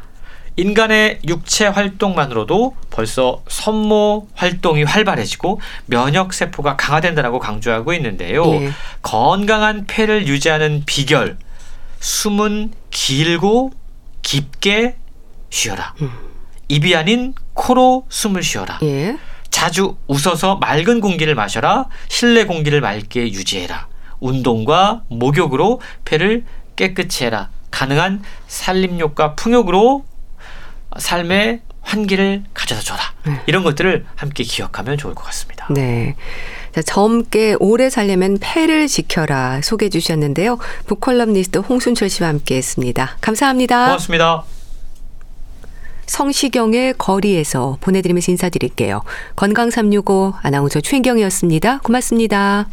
인간의 0.57 1.19
육체 1.27 1.65
활동만으로도 1.67 2.75
벌써 2.89 3.41
선모 3.47 4.27
활동이 4.35 4.83
활발해지고 4.83 5.61
면역 5.85 6.33
세포가 6.33 6.75
강화된다라고 6.75 7.39
강조하고 7.39 7.93
있는데요. 7.93 8.45
예. 8.55 8.71
건강한 9.01 9.85
폐를 9.87 10.27
유지하는 10.27 10.83
비결 10.85 11.37
숨은 11.99 12.73
길고 12.89 13.71
깊게 14.23 14.95
쉬어라. 15.49 15.93
입이 16.71 16.95
아닌 16.95 17.33
코로 17.53 18.05
숨을 18.07 18.43
쉬어라. 18.43 18.79
예. 18.83 19.17
자주 19.49 19.97
웃어서 20.07 20.55
맑은 20.55 21.01
공기를 21.01 21.35
마셔라. 21.35 21.87
실내 22.07 22.45
공기를 22.45 22.79
맑게 22.79 23.33
유지해라. 23.33 23.87
운동과 24.21 25.03
목욕으로 25.09 25.81
폐를 26.05 26.45
깨끗이 26.77 27.25
해라. 27.25 27.49
가능한 27.71 28.23
산림욕과 28.47 29.35
풍욕으로 29.35 30.05
삶의 30.97 31.59
환기를 31.81 32.43
가져다 32.53 32.81
줘라. 32.81 33.01
네. 33.25 33.41
이런 33.47 33.63
것들을 33.63 34.05
함께 34.15 34.45
기억하면 34.45 34.97
좋을 34.97 35.13
것 35.13 35.25
같습니다. 35.25 35.67
네. 35.71 36.15
자, 36.73 36.81
젊게 36.81 37.55
오래 37.59 37.89
살려면 37.89 38.37
폐를 38.39 38.87
지켜라 38.87 39.59
소개해 39.61 39.89
주셨는데요. 39.89 40.57
북컬럼니스트 40.85 41.59
홍순철 41.59 42.09
씨와 42.09 42.29
함께 42.29 42.55
했습니다. 42.55 43.17
감사합니다. 43.19 43.87
고맙습니다. 43.87 44.45
성시경의 46.11 46.95
거리에서 46.97 47.77
보내드리면서 47.79 48.31
인사드릴게요. 48.33 49.01
건강365 49.37 50.33
아나운서 50.41 50.81
최인경이었습니다. 50.81 51.79
고맙습니다. 51.79 52.67